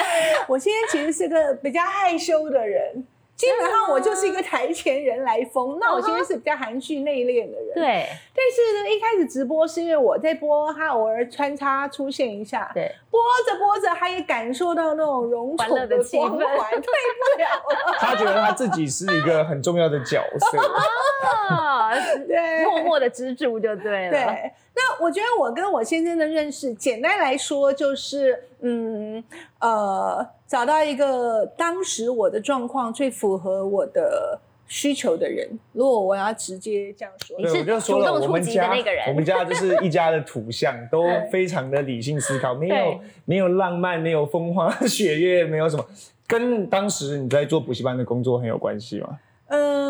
[0.47, 3.03] 我现在其实是个比较害羞的人。
[3.41, 7.75] 基本上我就是一个台前人来疯，那我其实是比较含蓄内敛的人。
[7.75, 12.71] 对，但是呢，一开始直播是因为我在播，他偶尔穿插出现一下。
[12.75, 17.97] 对，播着播着，他也感受到那种荣宠的光环，退不了了。
[17.99, 20.59] 他觉得他自己是一个很重要的角色，
[22.29, 24.11] 对，默默的支柱就对了。
[24.11, 24.53] 对。
[24.81, 29.23] 那我觉得我跟我先生的认识，简单来说就是，嗯，
[29.59, 35.47] 呃，找到一个当时我的状况最符合我的需求的人。
[35.73, 39.05] 如果我要直接这样说，你是主动出击的那个人。
[39.09, 45.85] 我们家就是一家的土象，都非常的理性思考，没有没有浪漫，没有风花 雪月，没有什么。
[46.27, 49.19] 跟当时你在做补习班的工作很有关系吗？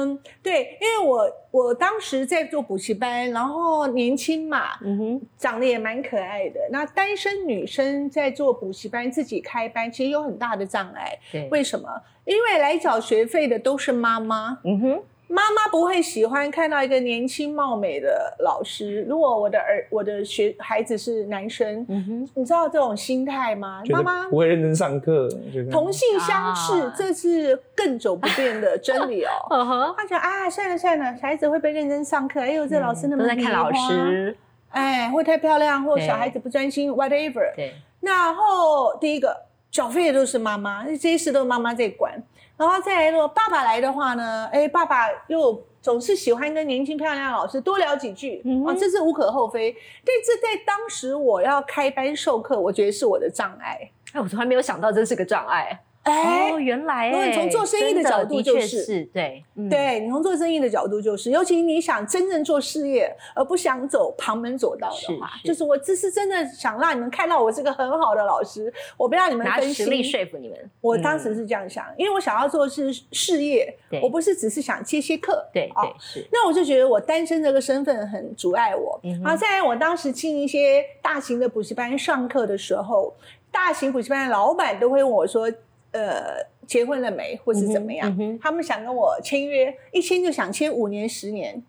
[0.00, 6.60] 嗯，对，因为我我当时在做补习班，然后年轻嘛，嗯哼，长得也蛮可爱的。
[6.70, 11.18] 那单身女生在做补习班自己开班，其实有很大的障碍。
[11.30, 11.88] 对，为什么？
[12.24, 14.58] 因为来缴学费的都是妈妈。
[14.64, 15.02] 嗯哼。
[15.30, 19.02] 妈妈不会喜欢看到一个年轻貌美的老师。
[19.08, 21.86] 如果我的儿、我的学孩子是男生，
[22.34, 23.80] 你知道这种心态吗？
[23.90, 25.28] 妈妈不会认真上课。
[25.70, 29.94] 同性相斥，这是更久不变的真理哦。
[29.96, 32.40] 他讲啊，算了算了，孩子会被认真上课。
[32.40, 34.36] 哎呦，这老师那么在看老师，
[34.70, 37.54] 哎，会太漂亮，或小孩子不专心，whatever。
[37.54, 37.72] 对。
[38.00, 39.36] 然后第一个
[39.70, 42.20] 缴费都是妈妈，这些事都是妈妈在管。
[42.60, 44.46] 然后再来，如果爸爸来的话呢？
[44.52, 48.36] 哎，爸爸又总是喜欢跟年轻漂亮的老师多聊几句，
[48.68, 49.72] 啊，这是无可厚非。
[50.04, 53.90] 但这在当时我要开班授课，我觉得是我的障碍。
[54.12, 55.80] 哎，我从来没有想到这是个障碍。
[56.02, 70.70] 哦，原来哎，从做生意的角度就是对，对你从做生意的角度就是，尤其你想真正做事业，而不想走旁门左道的话，就是我这是真的想让你们看到我是个很好的老师，我不让你们拿实力说服你们。
[70.80, 75.46] 我当时是这样想，因为我想要做的是事业，我不是只是想接些课。
[75.52, 76.26] 对对是。
[76.32, 78.98] 那我就觉得我单身这个身份很阻碍我。
[79.22, 83.14] 好，再来我当时进一些大型的补习班上课的时候，
[83.52, 85.52] 大型补习班的老板都会问我说。
[85.92, 86.36] 呃，
[86.66, 88.38] 结婚了没，或是怎么样？
[88.40, 91.62] 他们想跟我签约，一签就想签五年、十年，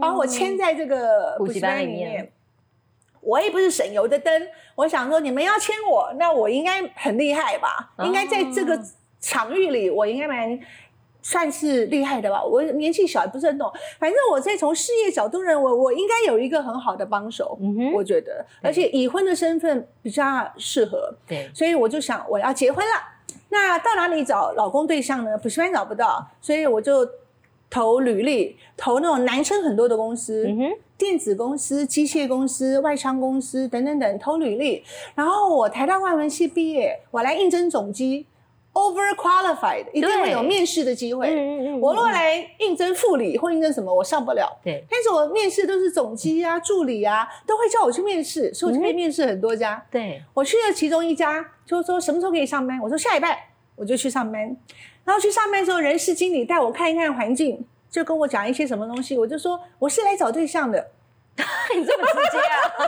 [0.00, 2.32] 把我签在这个补习班里面。
[3.20, 7.92] 我也不是省油的灯，我想说，你们要签我，那我应该很厉害吧？
[8.04, 8.80] 应该在这个
[9.20, 10.58] 场域里，我应该蛮
[11.20, 12.42] 算是厉害的吧？
[12.42, 13.70] 我年纪小，也不是很懂。
[13.98, 17.58] 反正我在从事业角度认为，我应该有一个很好的帮手。
[17.92, 21.14] 我觉得，而且已婚的身份比较适合。
[21.26, 22.92] 对，所以我就想，我要结婚了。
[23.50, 25.38] 那到哪里找老公对象呢？
[25.38, 27.08] 补习班找不到，所以我就
[27.70, 30.46] 投履历，投那种男生很多的公司，
[30.96, 34.82] 电子公司、机械公司、外商公司等等等，投履历。
[35.14, 38.26] 然后我台大外文系毕业，我来应征总机，
[38.74, 41.28] over qualified，一定会有面试的机会。
[41.28, 44.56] 嗯嗯我如果来应征副理或应征什么，我上不了。
[44.62, 49.84] 对，但是我面试都是总机啊、助理啊，都会叫我去面试，所以我就可以面试很多家。
[49.90, 52.78] 对，我去了其中一家，就说什么时候可以上班？
[52.82, 54.56] 我说下礼拜我就去上班。
[55.04, 59.16] 然后去上班的时候，人事经理带我看一看环境，就跟我讲一些什么东西。
[59.16, 60.90] 我就说我是来找对象的，
[61.74, 62.56] 你这么直接啊？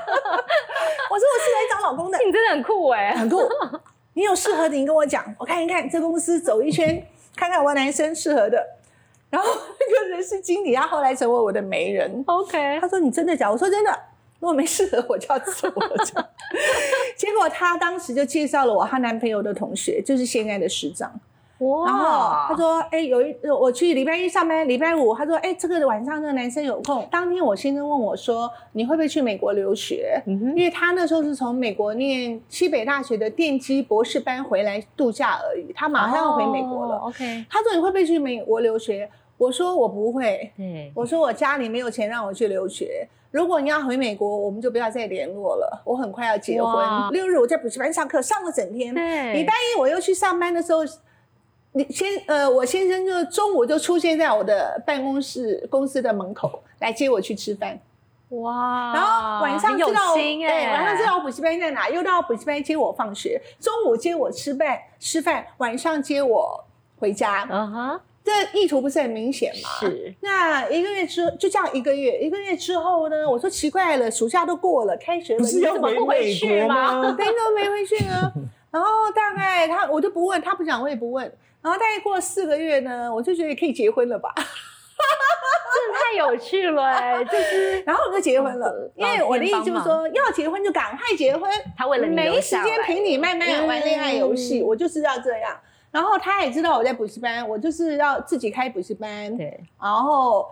[1.10, 3.38] 我说我是来找老公的， 你真的很酷哎，很酷。
[4.14, 7.06] 你有适合的，你跟我讲，我看一看这公司走一圈，
[7.36, 8.64] 看看我男生适合的。
[9.30, 12.22] 然后那个人事经理他后来成为我的媒人。
[12.26, 13.50] OK，他说你真的假？
[13.50, 13.90] 我说真的，
[14.40, 15.96] 如果没适合我就要走了。
[17.16, 21.20] 结果他当时就介绍了我她男朋友的同学，就是现在的市长。
[21.60, 27.06] 然后他说：“哎，有一我去礼拜一上班，礼拜五他说：哎，这个晚上那个男生有空。
[27.10, 30.22] 当天我先生问我说：你会不会去美国留学？
[30.26, 36.96] 因为他那时候是从美国念西北大学的电机博士班回来度假而已，他马上要回美国了。
[36.96, 39.06] OK，他说你会不会去美国留学？
[39.36, 40.50] 我说我不会。
[40.56, 43.06] 对，我说我家里没有钱让我去留学。
[43.30, 45.82] 如果你要回美国，我们就不要再联络了。
[45.84, 47.10] 我很快要结婚。
[47.10, 48.94] 六日我在补习班上课，上了整天。
[49.34, 50.80] 礼拜一我又去上班的时候。”
[51.72, 57.78] 你先呃，我先生就中午就出现在我的办公室公司的门口来接我去吃饭，
[58.30, 58.92] 哇！
[58.92, 66.64] 然后晚上知道对，晚上知道我补习班在哪，又到补习班接我放学，中午接我吃饭吃饭，晚上接我
[66.98, 67.46] 回家。
[67.48, 69.68] 嗯哼，这意图不是很明显嘛？
[69.80, 70.12] 是。
[70.20, 73.30] 那一个月之就这样一个月，一个月之后呢？
[73.30, 77.00] 我说奇怪了，暑假都过了，开学了，你怎么不回去吗？
[77.16, 78.32] 对，都没回去呢。
[78.72, 81.32] 然后大概他我就不问，他不讲我也不问。
[81.62, 87.22] 然后大概过了四个月呢，我就觉得可以结婚了吧，真的太有趣了 哎！
[87.24, 91.50] 就是，然后我就结婚了，因为我的意思就是说，要结婚就赶快结婚。
[91.76, 95.54] 他为了你没时间陪你慢慢玩恋爱游戏，我就是要这样。
[95.90, 99.36] 然后他也知道我在补习班，我就是要自己开补习班。
[99.36, 100.48] 对，然后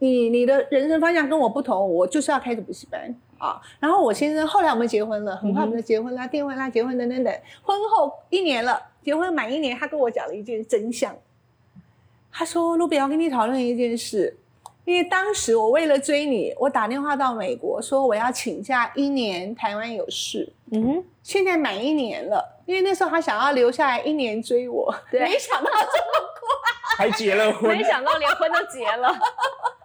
[0.00, 3.60] 你你的人生方向跟我不同，我就是要开始补习班啊。
[3.80, 7.32] 然后我先生后来我们结婚了，很快我们就结婚啦，订婚啦，结婚等等等。
[7.62, 8.80] 婚后一年了。
[9.06, 11.16] 结婚满一年，他跟我讲了一件真相。
[12.32, 14.36] 他说：“卢比，我跟你讨论一件事，
[14.84, 20.52] 因为当时我为了追你，我打电话到美国说我要请假一年，台湾有事。
[20.72, 26.28] 嗯哼，现在满一年了，因为那时候他想要留下来一年追我，没想到这么
[26.96, 29.16] 快，还结了婚，没想到连婚都结了，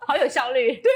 [0.08, 0.74] 好有效率。
[0.82, 0.92] 对，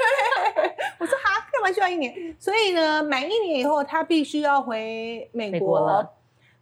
[0.98, 2.36] 我说哈，干嘛需要一年？
[2.40, 6.14] 所以呢，满一年以后，他必须要回美国了。”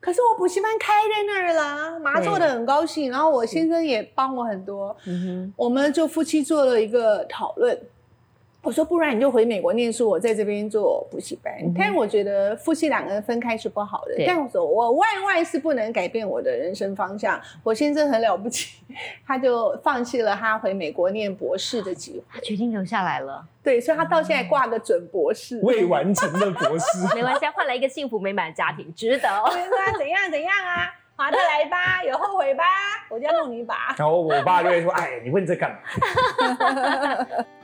[0.03, 4.93] 可是我补习班开在那儿了，妈做的很高兴，然后我先生也帮我很多，
[5.55, 7.79] 我们就夫妻做了一个讨论。
[8.63, 11.53] 我说，不然你就回美国念书，我在这边做补习班。
[11.77, 14.15] 但是我觉得夫妻两个人分开是不好的。
[14.25, 17.39] 但我说，我万万是不能改变我的人生方向。
[17.61, 18.81] 我先生很了不起，
[19.27, 23.45] 他就放弃了他回美国念博士的机会，他决定留下来了。
[23.61, 26.85] 对，所以他到现在挂个准博士，未完成的博士。
[27.13, 29.27] 没关系，换来一个幸福美满的家庭，值得。
[29.27, 30.89] 说怎样怎样啊？
[31.15, 32.01] 划得来吧？
[32.03, 32.63] 有后悔吧？
[33.09, 33.93] 我就要弄你一把。
[33.97, 35.77] 然后我爸就会说：“哎，你问这干嘛？”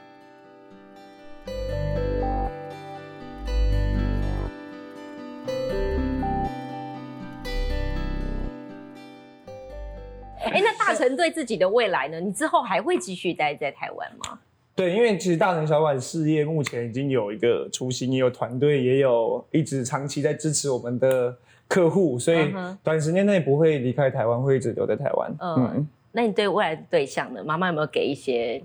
[10.50, 12.20] 哎，那大成对自己的未来呢？
[12.20, 14.40] 你之后还会继续待在台湾吗？
[14.76, 21.36] 对，因为其实大成小馆事业目前已经有一个雏形，也有团队，也有一直长期在支持我们的
[21.68, 25.36] 客户，所以短时间内不会离开台湾，会一直留在台湾。
[25.42, 27.44] 嗯，那你对未来的对象呢？
[27.44, 28.64] 妈妈有没有给一些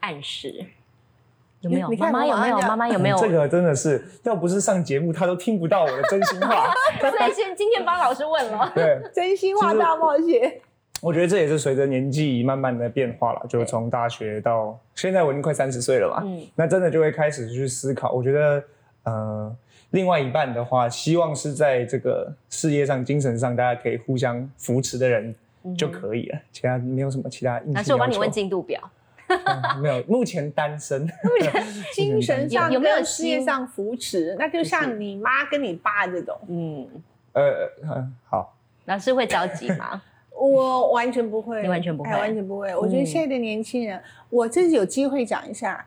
[0.00, 0.64] 暗示？
[1.62, 1.88] 有没有？
[1.90, 2.58] 妈妈有没有？
[2.58, 3.16] 妈妈有没有？
[3.18, 6.70] 这个真的是，要不是上节目，他都听不到我的真心话。
[7.00, 8.72] 所以先今天帮老师问了。
[8.74, 10.60] 对，真心话大冒险。
[11.00, 16.22] 我觉得这也是随着年纪慢慢的变化了，就从大学到现在，我已经快三十岁了嘛。
[16.24, 18.12] 嗯，那真的就会开始去思考。
[18.12, 18.62] 我觉得，
[19.04, 19.56] 呃，
[19.90, 25.34] 另外一半的话，希望是在这个事业上、精神上，大家可以互相扶持的人
[25.76, 26.38] 就可以了。
[26.52, 27.60] 其他没有什么其他。
[27.66, 28.78] 那是我帮你问进度表。
[29.80, 31.02] 没有，目前单身。
[31.02, 31.08] 目
[31.40, 34.36] 前 精神上有没有事业上扶持？
[34.38, 36.36] 那就像你妈跟你爸这种。
[36.48, 36.86] 嗯，
[37.32, 38.56] 呃，好。
[38.86, 40.02] 老师会着急吗？
[40.48, 42.74] 我完全不会，你完全不会，完全不会。
[42.76, 45.84] 我觉得现在的年轻人，我自己有机会讲一下。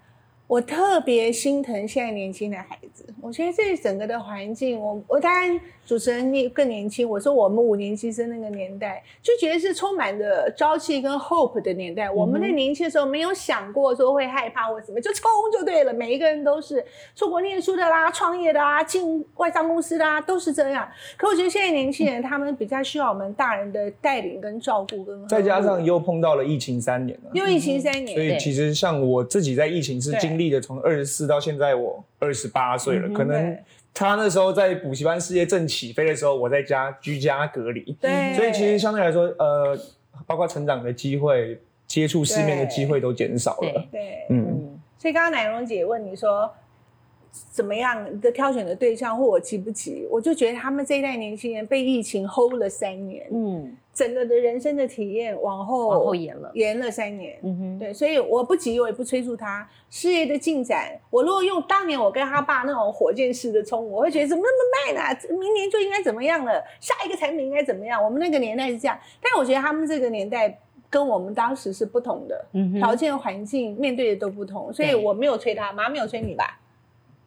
[0.48, 3.06] 我特别心疼现在年轻的孩子。
[3.22, 12.12] 我觉得这整个的环境，我我当然主持人你更年轻，我说我们五年级生那个年代，就觉得是充满着朝气跟 hope 的年代。
[12.12, 15.24] 我们在年轻的时候没有想过说会害怕或什么，就冲
[15.54, 15.94] 就对了。
[15.94, 16.86] 每一个人都是
[17.16, 20.88] 出国念书的啦，创业的啦，进外商公司的啦，都是这样。
[21.18, 33.10] 可我觉得现在年轻人他们比较需要我们大人的带领跟照顾，跟再加上又碰到了疫情三年了，又疫情三年，所以其实像我自己在疫情是经历的，从二十四到现在我二十八岁了。
[33.10, 33.58] 可能
[33.94, 39.78] 他那时候在补习班事业正起飞的时候，我在家居家隔离，对，所以其实相对来说，呃，
[40.26, 43.88] 包括成长的机会、接触世面的机会都减少了。
[43.92, 46.52] 对，嗯，所以刚刚奶蓉姐问你说
[47.52, 50.08] 怎么样的挑选的对象，或我急不急？
[50.10, 53.76] 我就觉得他们这一代年轻人被疫情 hold 了三年，嗯。
[53.94, 57.38] 整个的人生的体验往后往后延了，延了三年。
[57.44, 61.00] 嗯哼，对，所以我不急，我也不催促他事业的进展。
[61.12, 65.20] 我如果用当年我跟他爸那种火箭式的冲，我会觉得怎么那么慢呢？
[65.40, 66.60] 明年就应该怎么样了？
[66.80, 68.04] 下一个产品应该怎么样？
[68.04, 70.60] 我们那个年代是这样，但我觉得他们这个年代
[70.90, 72.46] 跟我们当时是不同的，
[72.80, 76.60] 条件环境面对的都不同，所以我没有催他，妈没有催你吧？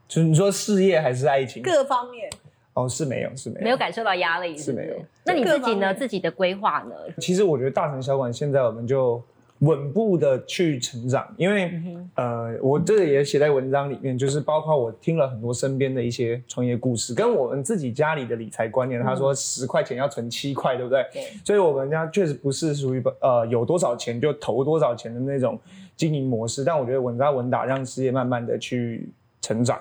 [0.08, 1.62] 就是你说事业还是爱情？
[1.62, 2.30] 各方面。
[2.74, 4.96] 哦，是没有，是没有，没有感受到压力，是没有。
[5.24, 5.94] 那你自己呢？
[5.94, 6.94] 自己的规划呢？
[7.18, 9.22] 其实我觉得大城小馆现在我们就
[9.60, 11.72] 稳步的去成长，因为
[12.16, 19.02] 呃，我这个也写在文章里面，就是包括我听了很多身边的一些创业故事，跟我们自己家里的理财观念。
[19.02, 21.02] 他说十块钱要存七块，对不对？
[21.14, 21.22] 对。
[21.46, 25.58] 所以我们家确实不是属于呃有多少钱就投多少钱的那种
[25.96, 29.08] 经营模式，但我觉得稳扎稳打，让事业慢慢的去
[29.40, 29.80] 成长。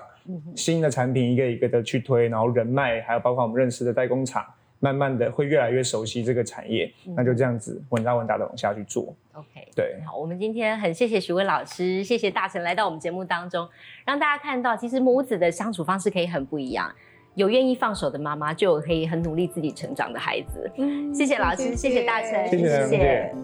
[0.54, 4.44] 新的产品一个一个的去推，然后人脉还有包括我们认识的代工厂，
[4.80, 9.14] 慢慢的会越来越熟悉这个产业，那就这样子稳扎稳打的往下去做。
[9.32, 13.68] OK，对，好，我们今天很谢谢徐威老师，谢谢大成来到我们节目当中，
[14.04, 16.90] 让大家看到其实母子的相处方式可以很不一样，
[17.34, 20.70] 有愿意放手的妈妈，就有可以很努力自己成长的孩子。
[20.76, 22.58] 嗯，谢谢老师，谢谢大成，谢
[22.88, 23.34] 谢。